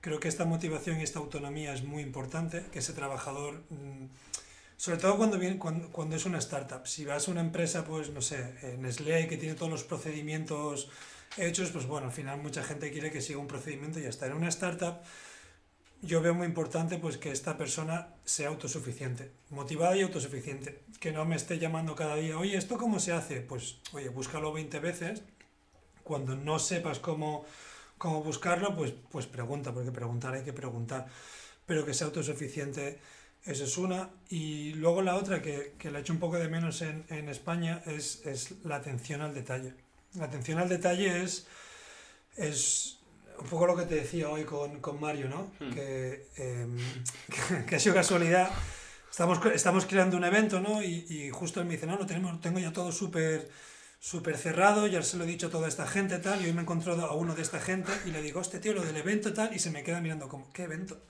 [0.00, 4.06] Creo que esta motivación y esta autonomía es muy importante, que ese trabajador, mm,
[4.76, 8.10] sobre todo cuando, viene, cuando, cuando, es una startup, si vas a una empresa, pues
[8.10, 10.88] no sé, Nestlé, que tiene todos los procedimientos
[11.36, 14.26] hechos, pues bueno, al final mucha gente quiere que siga un procedimiento y ya está.
[14.26, 15.00] En una startup
[16.02, 21.24] yo veo muy importante pues que esta persona sea autosuficiente, motivada y autosuficiente, que no
[21.24, 23.40] me esté llamando cada día, oye, ¿esto cómo se hace?
[23.40, 25.22] Pues, oye, búscalo 20 veces,
[26.04, 27.44] cuando no sepas cómo,
[27.98, 31.06] cómo buscarlo, pues, pues pregunta, porque preguntar hay que preguntar,
[31.66, 33.00] pero que sea autosuficiente,
[33.44, 36.48] eso es una, y luego la otra que, que la he hecho un poco de
[36.48, 39.74] menos en, en España es, es la atención al detalle.
[40.14, 41.46] La atención al detalle es...
[42.36, 42.94] es
[43.38, 45.52] un poco lo que te decía hoy con, con Mario, ¿no?
[45.60, 45.72] Hmm.
[45.72, 46.66] Que, eh,
[47.68, 48.50] que, ha sido casualidad.
[49.10, 50.82] Estamos, estamos creando un evento, ¿no?
[50.82, 53.48] Y, y justo él me dice, no, lo tenemos, tengo ya todo súper
[54.00, 56.60] súper cerrado, ya se lo he dicho a toda esta gente tal, y hoy me
[56.60, 59.32] he encontrado a uno de esta gente y le digo, este tío, lo del evento
[59.32, 61.00] tal, y se me queda mirando como, ¿qué evento?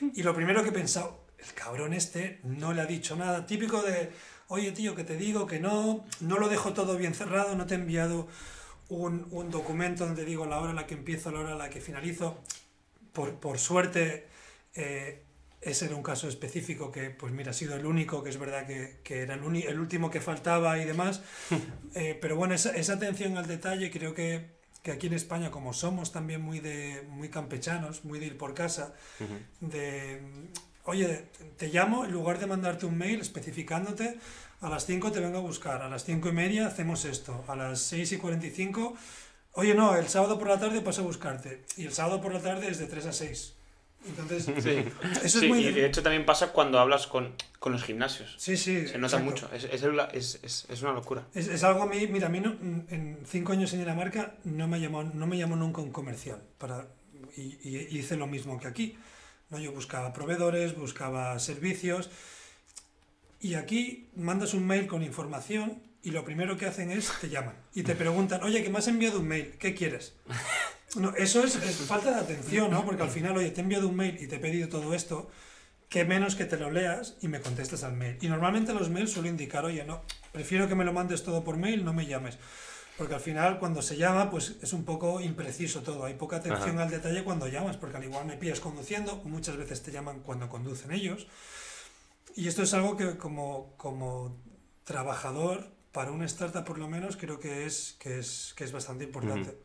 [0.14, 3.82] Y lo primero que he pensado, el cabrón este no le ha dicho nada, típico
[3.82, 4.10] de,
[4.48, 7.74] oye tío, que te digo que no, no lo dejo todo bien cerrado, no te
[7.74, 8.28] he enviado
[8.88, 11.70] un, un, documento donde digo la hora a la que empiezo, la hora a la
[11.70, 12.38] que finalizo.
[13.12, 14.26] Por, por suerte,
[14.74, 15.22] eh,
[15.60, 18.66] ese era un caso específico que, pues mira, ha sido el único, que es verdad
[18.66, 21.22] que, que era el, el, último que faltaba y demás.
[21.94, 24.50] Eh, pero bueno, esa, esa, atención al detalle creo que,
[24.82, 28.54] que, aquí en España, como somos también muy, de, muy campechanos, muy de ir por
[28.54, 29.68] casa, uh -huh.
[29.68, 30.20] de,
[30.88, 31.26] oye,
[31.58, 34.18] te llamo, en lugar de mandarte un mail especificándote,
[34.60, 37.54] a las 5 te vengo a buscar, a las 5 y media hacemos esto, a
[37.54, 38.96] las 6 y 45,
[39.52, 42.40] oye no, el sábado por la tarde paso a buscarte, y el sábado por la
[42.40, 43.54] tarde es de 3 a 6.
[44.06, 44.84] Entonces, sí.
[45.24, 45.66] eso sí, es muy...
[45.66, 48.36] Y de hecho también pasa cuando hablas con, con los gimnasios.
[48.38, 48.86] Sí, sí.
[48.86, 49.24] Se nota exacto.
[49.24, 49.50] mucho.
[49.52, 51.26] Es, es, es, es, una locura.
[51.34, 54.68] Es, es algo a mí, mira, a mí no, en cinco años en Dinamarca no
[54.68, 56.40] me llamó, no me llamó nunca un comercial.
[56.58, 56.86] Para,
[57.36, 58.96] y, y, hice lo mismo que aquí.
[59.50, 59.58] ¿No?
[59.58, 62.10] Yo buscaba proveedores, buscaba servicios.
[63.40, 67.54] Y aquí mandas un mail con información y lo primero que hacen es te llaman
[67.74, 70.14] y te preguntan, oye, que me has enviado un mail, ¿qué quieres?
[70.96, 72.84] No, eso es, falta de atención, ¿no?
[72.84, 75.30] Porque al final, oye, te he enviado un mail y te he pedido todo esto,
[75.90, 78.16] que menos que te lo leas y me contestes al mail.
[78.22, 81.58] Y normalmente los mails suelen indicar, oye, no, prefiero que me lo mandes todo por
[81.58, 82.38] mail, no me llames.
[82.98, 86.04] Porque al final, cuando se llama, pues es un poco impreciso todo.
[86.04, 86.82] Hay poca atención Ajá.
[86.82, 90.48] al detalle cuando llamas, porque al igual me pillas conduciendo, muchas veces te llaman cuando
[90.48, 91.28] conducen ellos.
[92.34, 94.36] Y esto es algo que como, como
[94.82, 99.04] trabajador, para una startup por lo menos, creo que es, que es, que es bastante
[99.04, 99.56] importante.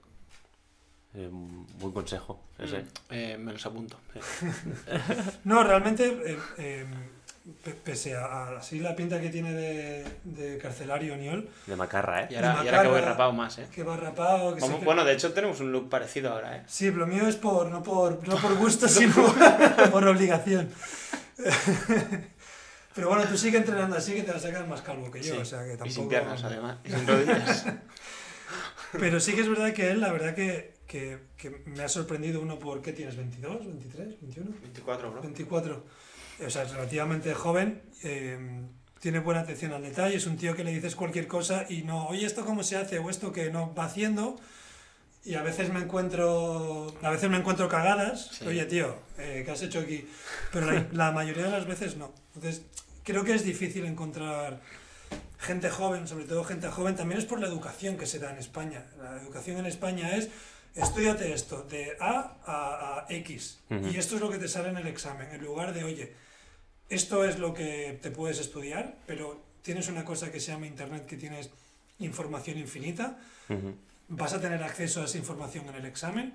[1.16, 2.82] Eh, buen consejo ese.
[2.82, 4.00] Mm, eh, me los apunto.
[5.44, 6.86] no, realmente, eh, eh
[7.84, 11.50] pese a, así la pinta que tiene de, de carcelario Niol.
[11.68, 12.28] De macarra, ¿eh?
[12.32, 13.68] Y ahora, macarra, y ahora que voy rapado más, ¿eh?
[13.74, 14.56] Que va rapado.
[14.56, 16.64] Que Como, bueno, de hecho tenemos un look parecido ahora, ¿eh?
[16.68, 19.14] Sí, lo mío es por, no, por, no por gusto, sino
[19.92, 20.70] por obligación.
[22.96, 25.34] Pero bueno, tú sigue entrenando así que te vas a sacar más calvo que yo,
[25.34, 25.42] sí.
[25.42, 25.88] o sea que tampoco...
[25.88, 27.66] Y sin piernas, además, y sin rodillas.
[28.92, 32.40] Pero sí que es verdad que él, la verdad que, que, que me ha sorprendido
[32.40, 33.18] uno por, ¿qué tienes?
[33.18, 34.52] ¿22, 23, 21?
[34.62, 35.22] 24, bro.
[35.24, 35.84] 24.
[36.46, 38.38] O sea, es relativamente joven, eh,
[39.00, 42.08] tiene buena atención al detalle, es un tío que le dices cualquier cosa y no,
[42.08, 43.00] oye, ¿esto cómo se hace?
[43.00, 44.40] O esto que no va haciendo...
[45.26, 48.30] Y a veces me encuentro, a veces me encuentro cagadas.
[48.34, 48.46] Sí.
[48.46, 50.06] Oye, tío, eh, ¿qué has hecho aquí?
[50.52, 52.14] Pero la, la, mayoría de las veces no.
[52.36, 52.64] Entonces,
[53.06, 54.60] creo que es difícil encontrar
[55.40, 56.96] gente joven, sobre todo gente joven.
[56.96, 58.86] También es por la educación que se da en España.
[59.02, 60.30] La educación en España es,
[60.76, 63.60] estudiate esto, de A a, a X.
[63.70, 63.94] Uh -huh.
[63.94, 65.28] Y esto es lo que te sale en el examen.
[65.32, 66.14] En lugar de, oye,
[66.90, 71.06] esto es lo que te puedes estudiar, pero tienes una cosa que se llama Internet,
[71.06, 71.50] que tienes
[72.00, 73.18] información infinita.
[73.50, 73.74] Uh -huh
[74.10, 76.34] vas a tener acceso a esa información en el examen,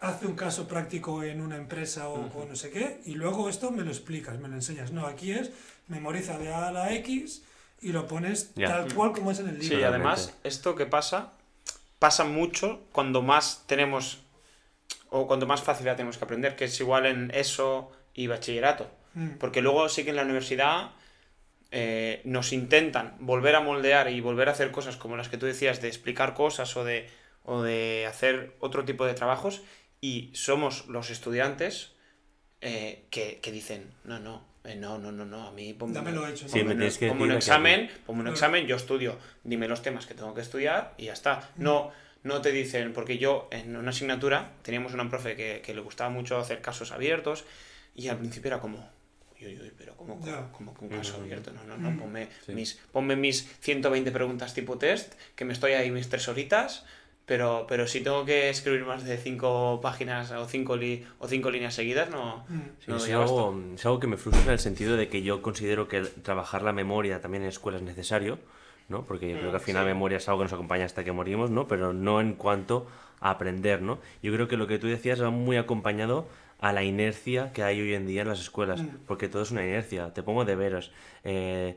[0.00, 3.70] hace un caso práctico en una empresa o, o no sé qué, y luego esto
[3.72, 4.92] me lo explicas, me lo enseñas.
[4.92, 5.50] No, aquí es
[5.88, 7.42] memoriza de A a la X
[7.82, 9.80] y lo pones tal cual como es en el Sí, libro.
[9.80, 11.32] y además, esto que pasa,
[11.98, 14.22] pasa mucho cuando más tenemos,
[15.10, 18.90] o cuando más facilidad tenemos que aprender, que es igual en ESO y bachillerato.
[19.14, 19.38] Mm.
[19.38, 20.90] Porque luego sí que en la universidad
[21.70, 25.46] eh, nos intentan volver a moldear y volver a hacer cosas como las que tú
[25.46, 27.08] decías, de explicar cosas o de,
[27.44, 29.62] o de hacer otro tipo de trabajos,
[30.00, 31.92] y somos los estudiantes
[32.60, 36.26] eh, que, que dicen, no, no, eh, no, no, no, no, a mí ponme, Dámelo
[36.26, 36.48] hecho, ¿no?
[36.50, 39.82] Sí, me ponme, tienes que ponme un examen, ponme un examen, yo estudio, dime los
[39.82, 41.50] temas que tengo que estudiar y ya está.
[41.56, 41.92] No,
[42.22, 46.08] no te dicen, porque yo en una asignatura teníamos una profe que, que le gustaba
[46.10, 47.44] mucho hacer casos abiertos
[47.94, 48.78] y al principio era como,
[49.38, 51.22] uy, uy, uy, pero ¿cómo, cómo, cómo que un caso Mm.
[51.22, 51.52] abierto?
[51.52, 51.98] No, no, no, Mm.
[51.98, 52.52] ponme, Sí.
[52.54, 56.84] mis, ponme mis 120 preguntas tipo test, que me estoy ahí mis tres horitas.
[57.26, 61.50] Pero, pero si tengo que escribir más de cinco páginas o cinco, li- o cinco
[61.50, 62.60] líneas seguidas, no, Mm.
[62.84, 65.40] Sí, no es, algo, es algo que me frustra en el sentido de que yo
[65.40, 68.38] considero que trabajar la memoria también en escuela es necesario,
[68.90, 69.04] ¿no?
[69.06, 69.88] Porque yo creo que al Mm, final sí.
[69.88, 71.66] la memoria es algo que nos acompaña hasta que morimos, ¿no?
[71.66, 72.86] Pero no en cuanto
[73.20, 73.98] a aprender, ¿no?
[74.22, 76.26] Yo creo que lo que tú decías va muy acompañado
[76.60, 78.88] a la inercia que hay hoy en día en las escuelas, Mm.
[79.06, 80.12] porque todo es una inercia.
[80.12, 80.90] Te pongo deberes,
[81.24, 81.76] eh,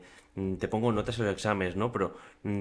[0.60, 1.90] te pongo notas en los exámenes, ¿no?
[1.90, 2.16] Pero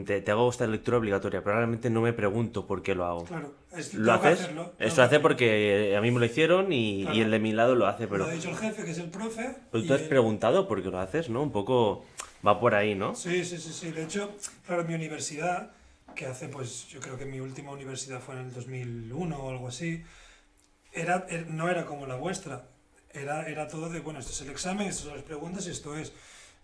[0.06, 3.24] te, te hago esta lectura obligatoria, pero realmente no me pregunto por qué lo hago.
[3.26, 4.40] Claro, es, ¿Lo haces?
[4.42, 7.22] hacerlo, Esto que hace porque a mí me lo hicieron y, y Claro.
[7.22, 8.26] el de mi lado lo hace, pero...
[8.26, 9.56] Lo ha dicho el jefe, que es el profe.
[9.72, 11.42] Pero y tú has él- preguntado por qué lo haces, ¿no?
[11.44, 12.06] Un poco
[12.46, 13.16] va por ahí, ¿no?
[13.16, 13.92] Sí, sí, sí, sí.
[13.92, 15.72] De hecho, claro, mi universidad,
[16.16, 19.68] que hace, pues, yo creo que mi última universidad fue en el 2001 o algo
[19.68, 20.04] así,
[20.94, 22.68] era, er- no era como la vuestra.
[23.14, 25.96] Era, era todo de, bueno, esto es el examen, estas son las preguntas y esto
[25.96, 26.12] es.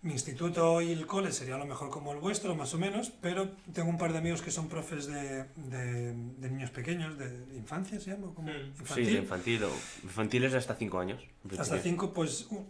[0.04, 3.10] Mi instituto y el cole sería a lo mejor como el vuestro, más o menos,
[3.22, 7.28] pero tengo un par de amigos que son profes de, de, de niños pequeños, de,
[7.46, 8.28] de infancia, ¿se llama?
[8.34, 8.74] Como Mm.
[8.74, 9.06] Sí, infantil.
[9.06, 9.64] de infantil.
[9.64, 9.70] O...
[10.04, 11.22] Infantil es hasta 5 años.
[11.22, 11.82] Hasta principio.
[11.82, 12.66] cinco, pues u-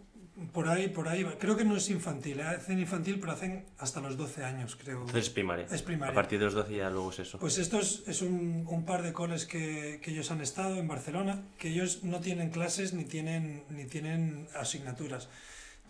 [0.53, 1.23] por ahí, por ahí.
[1.39, 2.43] Creo que no es infantil, ¿eh?
[2.43, 4.99] hacen infantil, pero hacen hasta los 12 años, creo.
[5.01, 5.65] Entonces es primaria.
[5.69, 6.11] Es primaria.
[6.11, 7.37] A partir de los 12 ya luego es eso.
[7.39, 10.87] Pues esto es, es un, un par de coles que, que ellos han estado en
[10.87, 15.27] Barcelona, que ellos no tienen clases ni tienen, ni tienen asignaturas.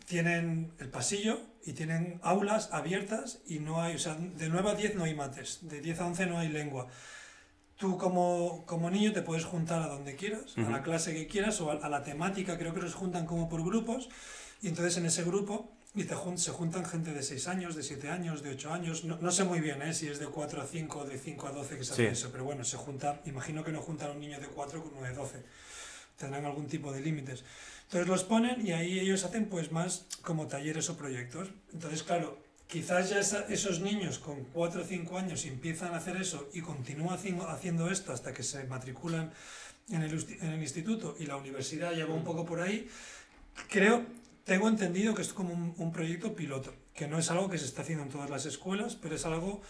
[0.05, 4.75] Tienen el pasillo y tienen aulas abiertas y no hay, o sea, de 9 a
[4.75, 6.87] 10 no hay mates, de 10 a 11 no hay lengua.
[7.77, 11.59] Tú como, como niño te puedes juntar a donde quieras, a la clase que quieras
[11.61, 14.09] o a, a la temática, creo que los juntan como por grupos
[14.61, 17.81] y entonces en ese grupo y te jun- se juntan gente de 6 años, de
[17.83, 19.93] 7 años, de 8 años, no, no sé muy bien ¿eh?
[19.93, 22.11] si es de 4 a 5 o de 5 a 12 que se hace Sí.
[22.13, 24.93] eso, pero bueno, se junta, imagino que no juntan a un niño de 4 con
[24.93, 25.43] uno de 12,
[26.17, 27.43] tendrán algún tipo de límites.
[27.85, 31.49] Entonces los ponen y ahí ellos hacen pues más como talleres o proyectos.
[31.73, 36.17] Entonces, claro, quizás ya esa- esos niños con 4 o 5 años empiezan a hacer
[36.17, 37.17] eso y continúan
[37.49, 39.31] haciendo, esto hasta que se matriculan
[39.89, 42.89] en el, en el instituto y la universidad ya va un poco por ahí,
[43.69, 44.03] creo,
[44.45, 47.65] tengo entendido que es como un, un proyecto piloto, que no es algo que se
[47.65, 49.61] está haciendo en todas las escuelas, pero es algo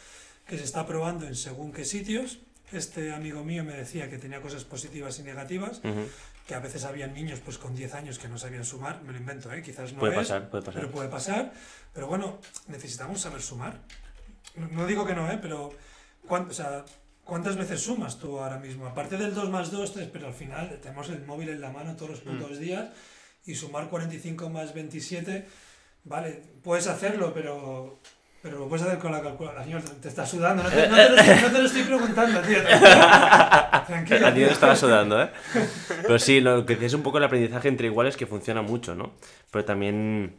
[0.48, 2.40] que se está probando en según qué sitios.
[2.72, 6.08] Este amigo mío me decía que tenía cosas positivas y negativas, Ujú.
[6.46, 9.18] Que a veces habían niños pues con 10 años que no sabían sumar, me lo
[9.18, 9.62] invento, ¿eh?
[9.64, 10.82] quizás no Puede es, pasar, puede pasar.
[10.82, 11.54] pero puede pasar.
[11.94, 13.80] Pero bueno, necesitamos saber sumar.
[14.56, 15.40] No, no digo que no, ¿eh?
[15.42, 15.72] pero
[16.28, 16.86] ¿cuán- o sea,
[17.24, 18.86] ¿cuántas veces sumas tú ahora mismo?
[18.86, 21.96] Aparte del 2 más 2, 3, pero al final tenemos el móvil en la mano
[21.96, 22.38] todos los Mm.
[22.40, 22.90] putos días
[23.46, 25.48] y sumar 45 más 27,
[26.04, 28.00] vale, puedes hacerlo, pero...
[28.46, 29.64] Pero lo puedes hacer con la calculadora.
[29.64, 30.62] Señor, te está sudando.
[30.62, 32.58] No te, no te lo, estoy, no te lo estoy preguntando, tío.
[33.88, 34.28] Tranquilo.
[34.28, 35.30] A ti te estaba sudando, ¿eh?
[36.04, 38.94] Pero sí, lo que decías es un poco el aprendizaje entre iguales que funciona mucho,
[38.94, 39.14] ¿no?
[39.50, 40.36] Pero también,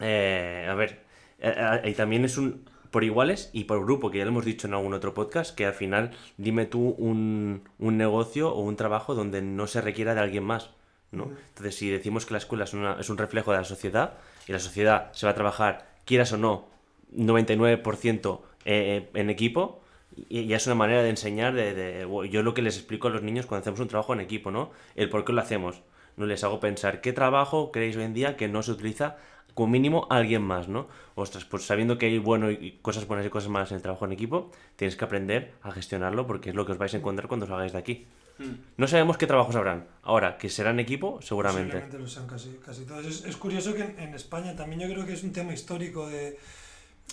[0.00, 1.00] eh, a ver,
[1.38, 1.54] eh,
[1.84, 4.66] eh, y también es un por iguales y por grupo, que ya lo hemos dicho
[4.66, 9.14] en algún otro podcast, que al final dime tú un, un negocio o un trabajo
[9.14, 10.68] donde no se requiera de alguien más,
[11.12, 11.30] ¿no?
[11.48, 14.12] Entonces, si decimos que la escuela es, una- es un reflejo de la sociedad
[14.46, 16.68] y la sociedad se va a trabajar, quieras o no,
[17.16, 19.82] 99% eh, en equipo,
[20.28, 23.10] y ya es una manera de enseñar, de, de- yo lo que les explico a
[23.10, 24.70] los niños cuando hacemos un trabajo en equipo, ¿no?
[24.94, 25.82] El por qué lo hacemos.
[26.16, 29.16] No les hago pensar qué trabajo creéis hoy en día que no se utiliza
[29.54, 30.88] como mínimo alguien más, ¿no?
[31.14, 34.04] Ostras, pues sabiendo que hay bueno y cosas buenas y cosas malas en el trabajo
[34.04, 37.28] en equipo, tienes que aprender a gestionarlo porque es lo que os vais a encontrar
[37.28, 38.06] cuando os hagáis de aquí.
[38.38, 38.44] Mm.
[38.78, 39.86] No sabemos qué trabajos habrán.
[40.02, 41.72] Ahora, que serán equipo, seguramente.
[41.80, 43.04] Posiblemente lo sean casi, casi todos.
[43.06, 46.08] Es, es curioso que en, en España también yo creo que es un tema histórico
[46.08, 46.38] de,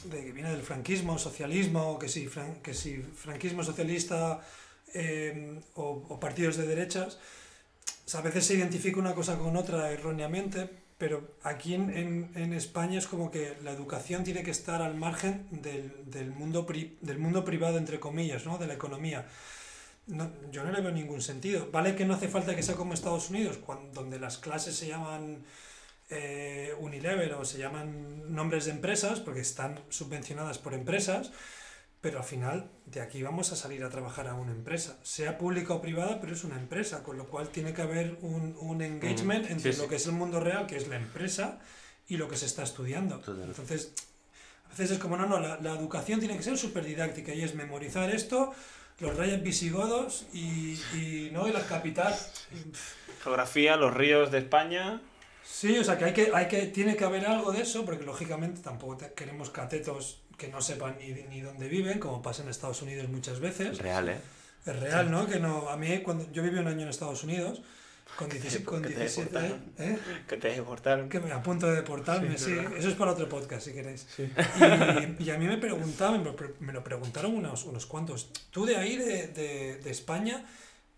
[0.06, 4.40] de que viene del franquismo, socialismo, que si, fran- que si franquismo socialista
[4.94, 7.20] eh, o, o partidos de derechas,
[8.06, 12.32] o sea, a veces se identifica una cosa con otra erróneamente, pero aquí en, en,
[12.36, 16.66] en España es como que la educación tiene que estar al margen del, del, mundo,
[16.66, 18.58] pri, del mundo privado, entre comillas, ¿no?
[18.58, 19.28] de la economía.
[20.08, 21.70] No, yo no le veo ningún sentido.
[21.72, 24.88] Vale que no hace falta que sea como Estados Unidos, cuando, donde las clases se
[24.88, 25.44] llaman
[26.10, 31.32] eh, Unilever o se llaman nombres de empresas, porque están subvencionadas por empresas,
[32.02, 35.74] pero al final de aquí vamos a salir a trabajar a una empresa, sea pública
[35.74, 39.50] o privada, pero es una empresa, con lo cual tiene que haber un, un engagement
[39.50, 39.82] mm, entre sí, sí.
[39.82, 41.60] lo que es el mundo real, que es la empresa,
[42.08, 43.20] y lo que se está estudiando.
[43.20, 43.44] Total.
[43.44, 43.94] Entonces,
[44.66, 47.44] a veces es como, no, no, la, la educación tiene que ser súper didáctica y
[47.44, 48.54] es memorizar esto,
[49.00, 51.48] los reyes visigodos y, y, ¿no?
[51.48, 52.48] y las capitales.
[53.24, 55.02] Geografía, los ríos de España.
[55.52, 58.06] Sí, o sea que hay que, hay que tiene que haber algo de eso, porque
[58.06, 62.82] lógicamente tampoco queremos catetos que no sepan ni, ni dónde viven, como pasa en Estados
[62.82, 63.80] Unidos muchas veces.
[63.80, 64.20] Real, ¿eh?
[64.66, 65.12] Es real, sí.
[65.12, 65.28] ¿no?
[65.28, 67.62] Que no, a mí, cuando yo viví un año en Estados Unidos,
[68.16, 69.30] con 17, con 17
[69.76, 70.00] te ¿eh?
[70.28, 71.10] Que te deportaron.
[71.10, 72.56] Que me a punto de deportarme, sí.
[72.56, 72.66] sí.
[72.78, 74.08] Eso es para otro podcast, si queréis.
[74.16, 74.32] Sí.
[75.20, 76.24] Y, y, a mí me preguntaban,
[76.60, 80.46] me lo preguntaron unos, unos cuantos, ¿tú de ahí, de, de, de España,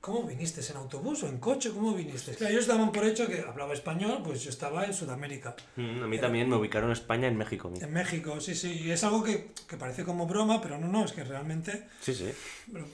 [0.01, 0.61] ¿Cómo viniste?
[0.71, 1.69] ¿En autobús o en coche?
[1.71, 2.33] ¿Cómo viniste?
[2.33, 5.55] Claro, ellos daban por hecho que hablaba español, pues yo estaba en Sudamérica.
[5.75, 7.71] Mm, a mí también me ubicaron en España, en México.
[7.79, 8.81] En México, sí, sí.
[8.83, 11.87] Y es algo que, que, parece como broma, pero no, no, es que realmente...
[11.99, 12.33] Sí, sí.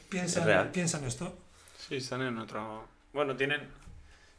[0.10, 1.34] Piensan, piensan esto.
[1.88, 2.86] Sí, están en otro...
[3.14, 3.62] Bueno, tienen,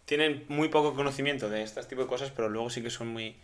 [0.05, 3.35] tienen muy poco conocimiento de este tipo de cosas, pero luego sí que son muy,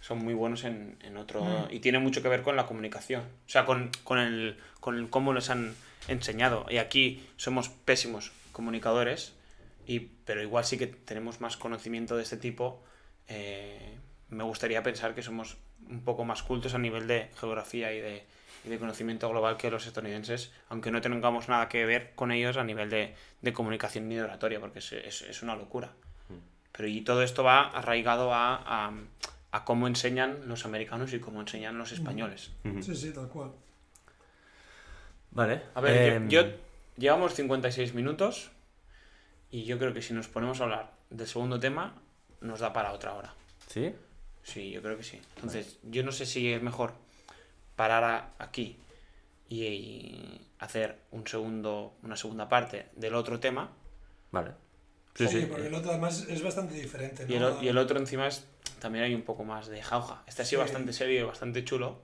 [0.00, 1.42] son muy buenos en, en otro...
[1.42, 1.74] Mm.
[1.74, 3.22] Y tiene mucho que ver con la comunicación.
[3.22, 5.74] O sea, con, con, el, con el cómo les han
[6.06, 6.66] enseñado.
[6.70, 8.30] Y aquí somos pésimos
[8.60, 9.32] comunicadores,
[9.86, 12.82] y, pero igual sí que tenemos más conocimiento de este tipo.
[13.26, 13.96] Eh,
[14.28, 15.56] me gustaría pensar que somos
[15.88, 18.26] un poco más cultos a nivel de geografía y de,
[18.64, 22.58] y de conocimiento global que los estadounidenses, aunque no tengamos nada que ver con ellos
[22.58, 25.92] a nivel de, de comunicación ni de oratoria, porque es, es, es, una locura.
[26.72, 28.92] Pero y todo esto va arraigado a, a,
[29.52, 32.52] a, cómo enseñan los americanos y cómo enseñan los españoles.
[32.82, 33.52] Sí, sí, tal cual.
[35.32, 35.62] Vale.
[35.74, 36.26] A ver, eh...
[36.28, 36.52] yo, yo
[36.96, 38.50] Llevamos 56 minutos
[39.50, 41.94] y yo creo que si nos ponemos a hablar del segundo tema,
[42.40, 43.34] nos da para otra hora.
[43.66, 43.94] ¿Sí?
[44.42, 45.20] Sí, yo creo que sí.
[45.36, 45.96] Entonces, vale.
[45.96, 46.92] yo no sé si es mejor
[47.76, 48.76] parar aquí
[49.48, 53.70] y hacer un segundo, una segunda parte del otro tema.
[54.30, 54.52] Vale.
[55.14, 55.46] Sí, sí, sí.
[55.46, 57.26] porque el otro además es bastante diferente.
[57.26, 57.32] ¿no?
[57.32, 58.44] Y, el, y el otro encima es,
[58.78, 60.22] también hay un poco más de jauja.
[60.26, 60.66] Este ha sido sí.
[60.68, 62.00] bastante serio y bastante chulo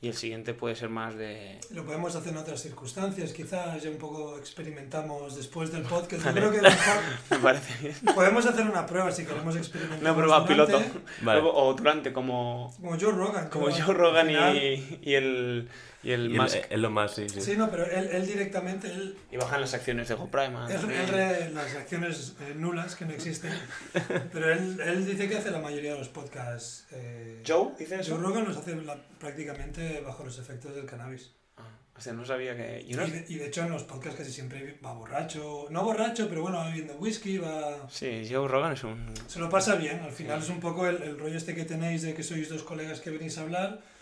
[0.00, 1.58] y el siguiente puede ser más de...
[1.70, 6.22] Lo podemos hacer en otras circunstancias, quizás ya un poco experimentamos después del podcast.
[6.22, 6.40] Vale.
[6.40, 6.96] Yo creo que mejor...
[7.30, 8.14] Me parece bien.
[8.14, 10.00] Podemos hacer una prueba si queremos experimentar.
[10.00, 11.00] Una prueba durante, piloto.
[11.22, 11.40] Vale.
[11.42, 12.74] O durante como...
[12.78, 13.48] Como Joe Rogan.
[13.48, 15.68] Como Joe Rogan y, y el...
[16.06, 16.58] Y el y Musk.
[16.70, 17.40] Es lo más, sí, sí.
[17.40, 18.86] Sí, no, pero él, él directamente.
[18.86, 20.56] Él, y bajan las acciones de GoPrime.
[20.72, 23.52] Él, él re, las acciones eh, nulas que no existen.
[24.32, 26.86] pero él, él dice que hace la mayoría de los podcasts.
[26.92, 28.14] Eh, ¿Joe dice eso?
[28.14, 31.32] Joe Rogan los hace la, prácticamente bajo los efectos del cannabis.
[31.56, 31.64] Ah,
[31.96, 32.84] o sea, no sabía que.
[32.86, 33.04] Y, no...
[33.04, 35.66] y, de, y, de, hecho, en los podcasts casi siempre va borracho.
[35.70, 37.88] No borracho, pero bueno, va bebiendo whisky, va.
[37.90, 39.12] Sí, Joe Rogan es un.
[39.26, 39.98] Se lo pasa bien.
[39.98, 40.44] Al final sí.
[40.44, 43.10] es un poco el, el rollo este que tenéis de que sois dos colegas que
[43.10, 43.95] venís a hablar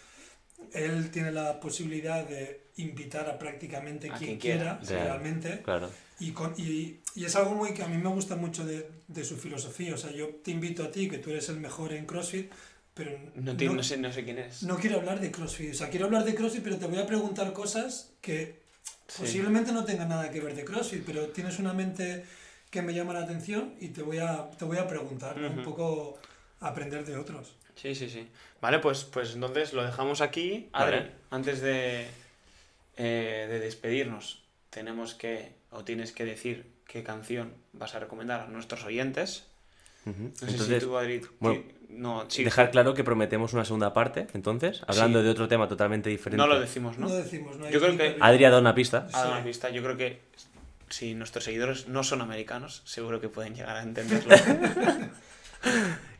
[0.72, 5.62] él tiene la posibilidad de invitar a prácticamente a quien, quien quiera, quiera, realmente.
[5.62, 5.90] Claro.
[6.20, 9.24] Y, con, y, y, es algo muy que a mí me gusta mucho de, de,
[9.24, 9.94] su filosofía.
[9.94, 12.50] O sea, yo te invito a ti, que tú eres el mejor en CrossFit,
[12.94, 14.62] pero no, te, no, no, sé, no sé quién es.
[14.62, 15.72] No quiero hablar de CrossFit.
[15.72, 18.62] O sea, quiero hablar de CrossFit, pero te voy a preguntar cosas que
[19.08, 19.22] sí.
[19.22, 22.24] posiblemente no tengan nada que ver de CrossFit, pero tienes una mente
[22.70, 25.58] que me llama la atención y te voy a, te voy a preguntar, uh -huh.
[25.58, 26.18] un poco
[26.60, 27.56] aprender de otros.
[27.76, 28.28] Sí, sí, sí.
[28.60, 30.68] Vale, pues, pues entonces lo dejamos aquí.
[30.72, 31.10] Adri, vale.
[31.30, 32.06] antes de,
[32.96, 38.46] eh, de despedirnos, tenemos que, o tienes que decir qué canción vas a recomendar a
[38.46, 39.46] nuestros oyentes.
[40.06, 40.30] Uh -huh.
[40.30, 43.92] No sé entonces, si tú, Adri, bueno, no, sí, dejar claro que prometemos una segunda
[43.92, 45.24] parte, entonces, hablando sí.
[45.24, 46.36] de otro tema totalmente diferente.
[46.36, 47.08] No lo decimos, ¿no?
[47.08, 48.16] No decimos, no Yo creo que...
[48.20, 49.08] Adri ha dado una pista.
[49.12, 49.70] Ha dado una pista.
[49.70, 50.20] Yo creo que
[50.88, 54.34] si nuestros seguidores no son americanos, seguro que pueden llegar a entenderlo.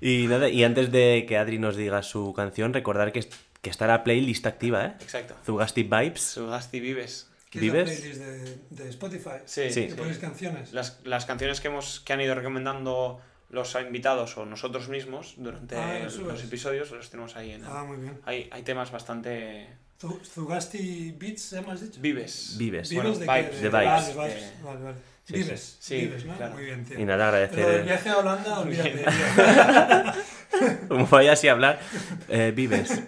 [0.00, 3.26] y nada, y antes de que Adri nos diga su canción, recordar que,
[3.62, 4.94] que está la playlist activa, ¿eh?
[5.00, 5.34] Exacto.
[5.44, 6.20] Zugasti Vibes.
[6.34, 7.30] Zugasti Vives.
[7.50, 7.88] ¿Qué ¿Vives?
[7.90, 9.30] Es la playlist de, de Spotify?
[9.44, 9.86] Sí, sí.
[9.88, 10.72] ¿Que pones canciones?
[10.72, 13.20] Las, las canciones que, hemos, que han ido recomendando
[13.50, 17.98] los invitados o nosotros mismos durante ah, los episodios los tenemos ahí en ah, muy
[17.98, 18.18] bien.
[18.24, 19.68] Hay, hay temas bastante
[20.00, 22.00] Zu- Zugasti Beats, ¿se llama has dicho?
[22.00, 22.56] Vives.
[22.58, 22.90] Vives.
[22.90, 23.62] ¿Vives Bueno, de vibes.
[23.62, 24.16] De Vale, vibes.
[24.16, 24.42] vibes.
[24.42, 24.96] Eh, Vale, vale.
[25.24, 25.96] Sí, Vives, sí.
[26.02, 26.36] vives, ¿no?
[26.36, 26.54] claro.
[26.54, 26.98] Muy bien, tío.
[26.98, 27.84] Y nada, Lo del agradecer.
[27.84, 29.04] viaje a Holanda, olvídate.
[30.88, 31.80] Como vaya así a hablar,
[32.28, 33.02] eh, vives.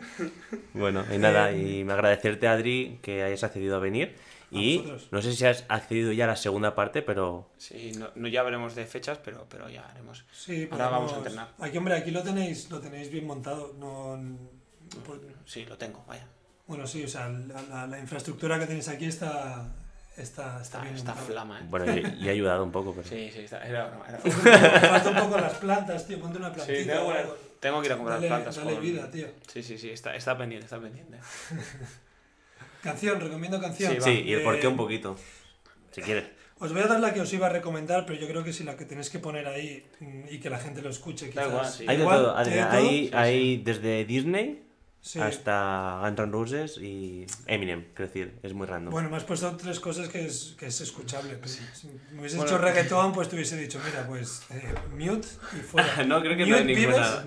[0.74, 4.16] Bueno, y nada, y me agradecerte, Adri, que hayas accedido a venir.
[4.50, 5.08] Y vosotros.
[5.10, 8.42] no sé si has accedido ya a la segunda parte, pero Sí, no, no- ya
[8.44, 10.24] veremos de fechas, pero, pero ya haremos.
[10.32, 11.48] Sí, Ahora vamos a podemos- entrenar.
[11.68, 13.74] Aquí, hombre, aquí lo tenéis, lo tenéis bien montado.
[13.78, 14.16] No,
[15.04, 16.26] por- Sí, lo tengo, vaya.
[16.68, 19.66] bueno, sí, o sea, la, la- la infraestructura que tenéis aquí está,
[20.16, 21.64] está, está Está, bien está flama, ¿eh?
[21.68, 21.86] bueno,
[22.18, 22.92] y, ha ayudado un poco.
[22.94, 23.08] Pero...
[23.08, 24.80] Sí, sí, está, era broma, era Me broma.
[24.80, 26.20] falta un poco las plantas, tío.
[26.20, 26.78] Ponte una plantita.
[26.78, 27.36] Sí, tengo, que- algo.
[27.60, 28.56] tengo que ir a comprar Dale- plantas.
[28.56, 29.26] dale con- vida, tío.
[29.52, 31.18] Sí, sí, sí, está, está pendiente, está pendiente.
[32.82, 33.94] Canción, recomiendo canción.
[33.94, 34.00] Sí.
[34.00, 35.16] Sí, y el porqué Eh, un poquito,
[35.90, 36.24] si quieres.
[36.58, 38.64] Os voy a dar la que os iba a recomendar, pero yo creo que si
[38.64, 41.46] la que tenéis que poner ahí mm, y que la gente lo escuche, Da quizás.
[41.48, 41.84] igual, sí.
[41.88, 42.52] Hay de todo, Adri.
[42.52, 42.76] hay de todo.
[42.78, 43.10] Hay, Sí, sí.
[43.14, 44.62] hay desde Disney
[45.06, 45.20] Sí.
[45.20, 48.90] hasta Guns N' Roses y Eminem, quiero decir, es muy random.
[48.90, 51.36] Bueno, me has puesto tres cosas que es, que es escuchable.
[51.36, 51.60] pero Si
[52.10, 52.50] me hubieses Bueno.
[52.50, 56.02] hecho reggaetón, pues te hubiese dicho, mira, pues eh, mute y fuera.
[56.06, 57.24] no, creo que no hay Mute, ninguna.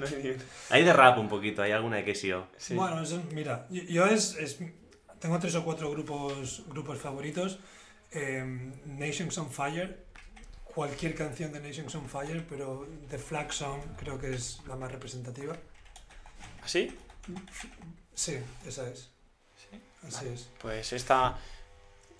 [0.72, 2.50] Hay de rap un poquito, hay alguna de Kesio.
[2.58, 2.76] Sí.
[2.76, 4.60] Bueno, eso- mira, yo, es, es-
[5.20, 7.60] tengo tres o cuatro grupos, grupos favoritos.
[8.12, 8.44] Eh,
[8.88, 10.04] Nations on Fire,
[10.66, 14.92] cualquier canción de Nations on Fire, pero The Flag Song creo que es la más
[14.92, 15.56] representativa.
[16.62, 16.94] ¿Así?
[18.13, 19.09] Sí, esa es.
[19.57, 19.80] Sí.
[20.07, 20.34] Así Vale.
[20.34, 20.49] es.
[20.61, 21.38] Pues está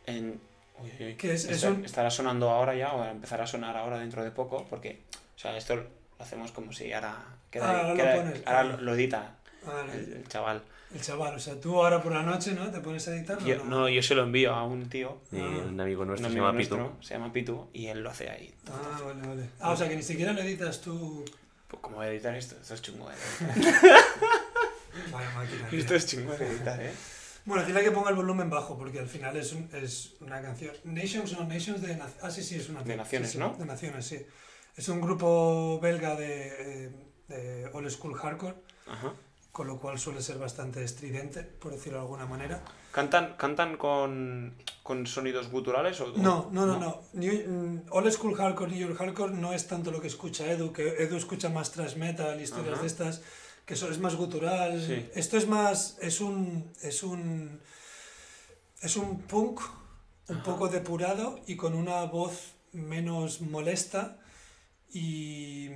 [0.06, 0.40] en...
[0.82, 1.16] Uy, uy, uy.
[1.16, 4.32] Que es- es un- Estará sonando ahora ya o empezará a sonar ahora dentro de
[4.32, 5.02] poco porque,
[5.36, 5.84] o sea, esto lo
[6.20, 7.18] hacemos como si ahora...
[7.52, 8.48] Queda, Ah, ahora lo queda- pones.
[8.48, 9.36] ahora lo, lo edita
[9.66, 10.62] Ah, el, el chaval.
[10.94, 12.72] el chaval, o sea, tú ahora por la noche, ¿no?
[12.72, 13.38] ¿Te pones a editar?
[13.44, 15.44] Yo, no, yo se lo envío a un tío, Y Ah.
[15.68, 16.78] un amigo un nuestro se llama Pitu.
[16.78, 18.54] nuestro, se llama Pitu, y él lo hace ahí.
[18.72, 19.50] Ah, vale, vale.
[19.60, 21.26] Ah, o sea, que ni siquiera lo editas tú.
[21.68, 22.56] Pues, ¿Cómo voy a editar esto?
[22.62, 23.16] Esto es chungo, ¿eh?
[25.12, 25.68] Vaya máquina.
[25.70, 25.80] tío.
[25.80, 26.92] Esto es de editar, ¿eh?
[27.46, 30.76] Bueno, dile que ponga el volumen bajo, porque al final es, un- es una canción.
[30.84, 31.98] Nations, no, Nations de.
[31.98, 32.84] nac- Ah, sí, sí, es una.
[32.84, 33.56] De naciones, sí, sí, ¿no?
[33.58, 34.26] De naciones, sí.
[34.76, 36.92] Es un grupo belga de, eh,
[37.28, 38.56] de old school hardcore,
[38.88, 39.14] Ajá.
[39.52, 42.62] con lo cual suele ser bastante estridente, por decirlo de alguna manera.
[42.92, 47.02] ¿Cantan, cantan con, con sonidos guturales o No, no, no, no.
[47.14, 50.72] New- mm, old school hardcore, New York hardcore no es tanto lo que escucha Edu,
[50.72, 52.82] que Edu escucha más thrash metal, historias Ajá.
[52.82, 53.22] de estas,
[53.70, 54.84] que eso es más gutural.
[54.84, 55.08] Sí.
[55.14, 57.62] Esto es más, es un, es un,
[58.82, 59.62] es un punk
[60.28, 60.44] un Ajá.
[60.44, 64.18] poco depurado y con una voz menos molesta
[64.92, 65.70] y,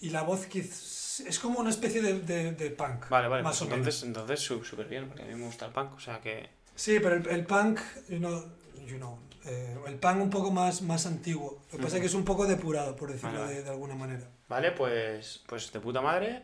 [0.00, 3.08] y la voz quiz- es como una especie de, de- de punk.
[3.08, 3.78] Vale, vale, más pues o menos.
[4.02, 6.48] entonces, entonces súper bien, porque a mí me gusta el punk, o sea que...
[6.76, 8.44] Sí, pero el, el punk, you know,
[8.86, 11.62] you know, eh, el punk un poco más, más antiguo.
[11.72, 13.54] Lo que pasa es que es un poco depurado, por decirlo Vale.
[13.54, 14.28] De, de alguna manera.
[14.48, 16.42] Vale, pues, pues de puta madre.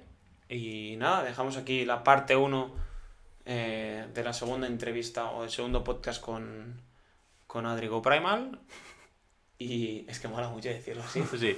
[0.49, 2.87] Y nada, dejamos aquí la parte 1
[3.45, 6.81] de la segunda entrevista o el segundo podcast con,
[7.47, 8.61] con Adrigo Primal.
[9.59, 11.23] Y es que mola mucho decirlo así.
[11.39, 11.57] Sí.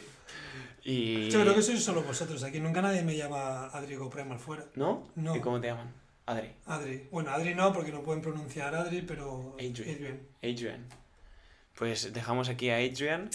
[0.84, 1.30] Y...
[1.30, 2.42] Yo creo que sois solo vosotros.
[2.42, 4.64] Aquí nunca nadie me llama Adrigo Primal fuera.
[4.74, 5.08] ¿No?
[5.16, 5.36] No.
[5.36, 5.92] ¿Y cómo te llaman?
[6.26, 6.50] Adri.
[6.66, 7.08] Adri.
[7.10, 10.20] Bueno, Adri no, porque no pueden pronunciar Adri, pero Adrian.
[10.42, 10.86] Adrian.
[11.78, 13.30] Pues dejamos aquí a Adrian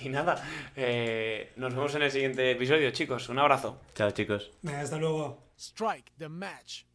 [0.00, 0.44] y, y nada,
[0.76, 3.28] eh, nos vemos en el siguiente episodio, chicos.
[3.30, 3.80] Un abrazo.
[3.94, 4.50] Chao, chicos.
[4.66, 5.48] Hasta luego.
[5.56, 6.87] Strike the match.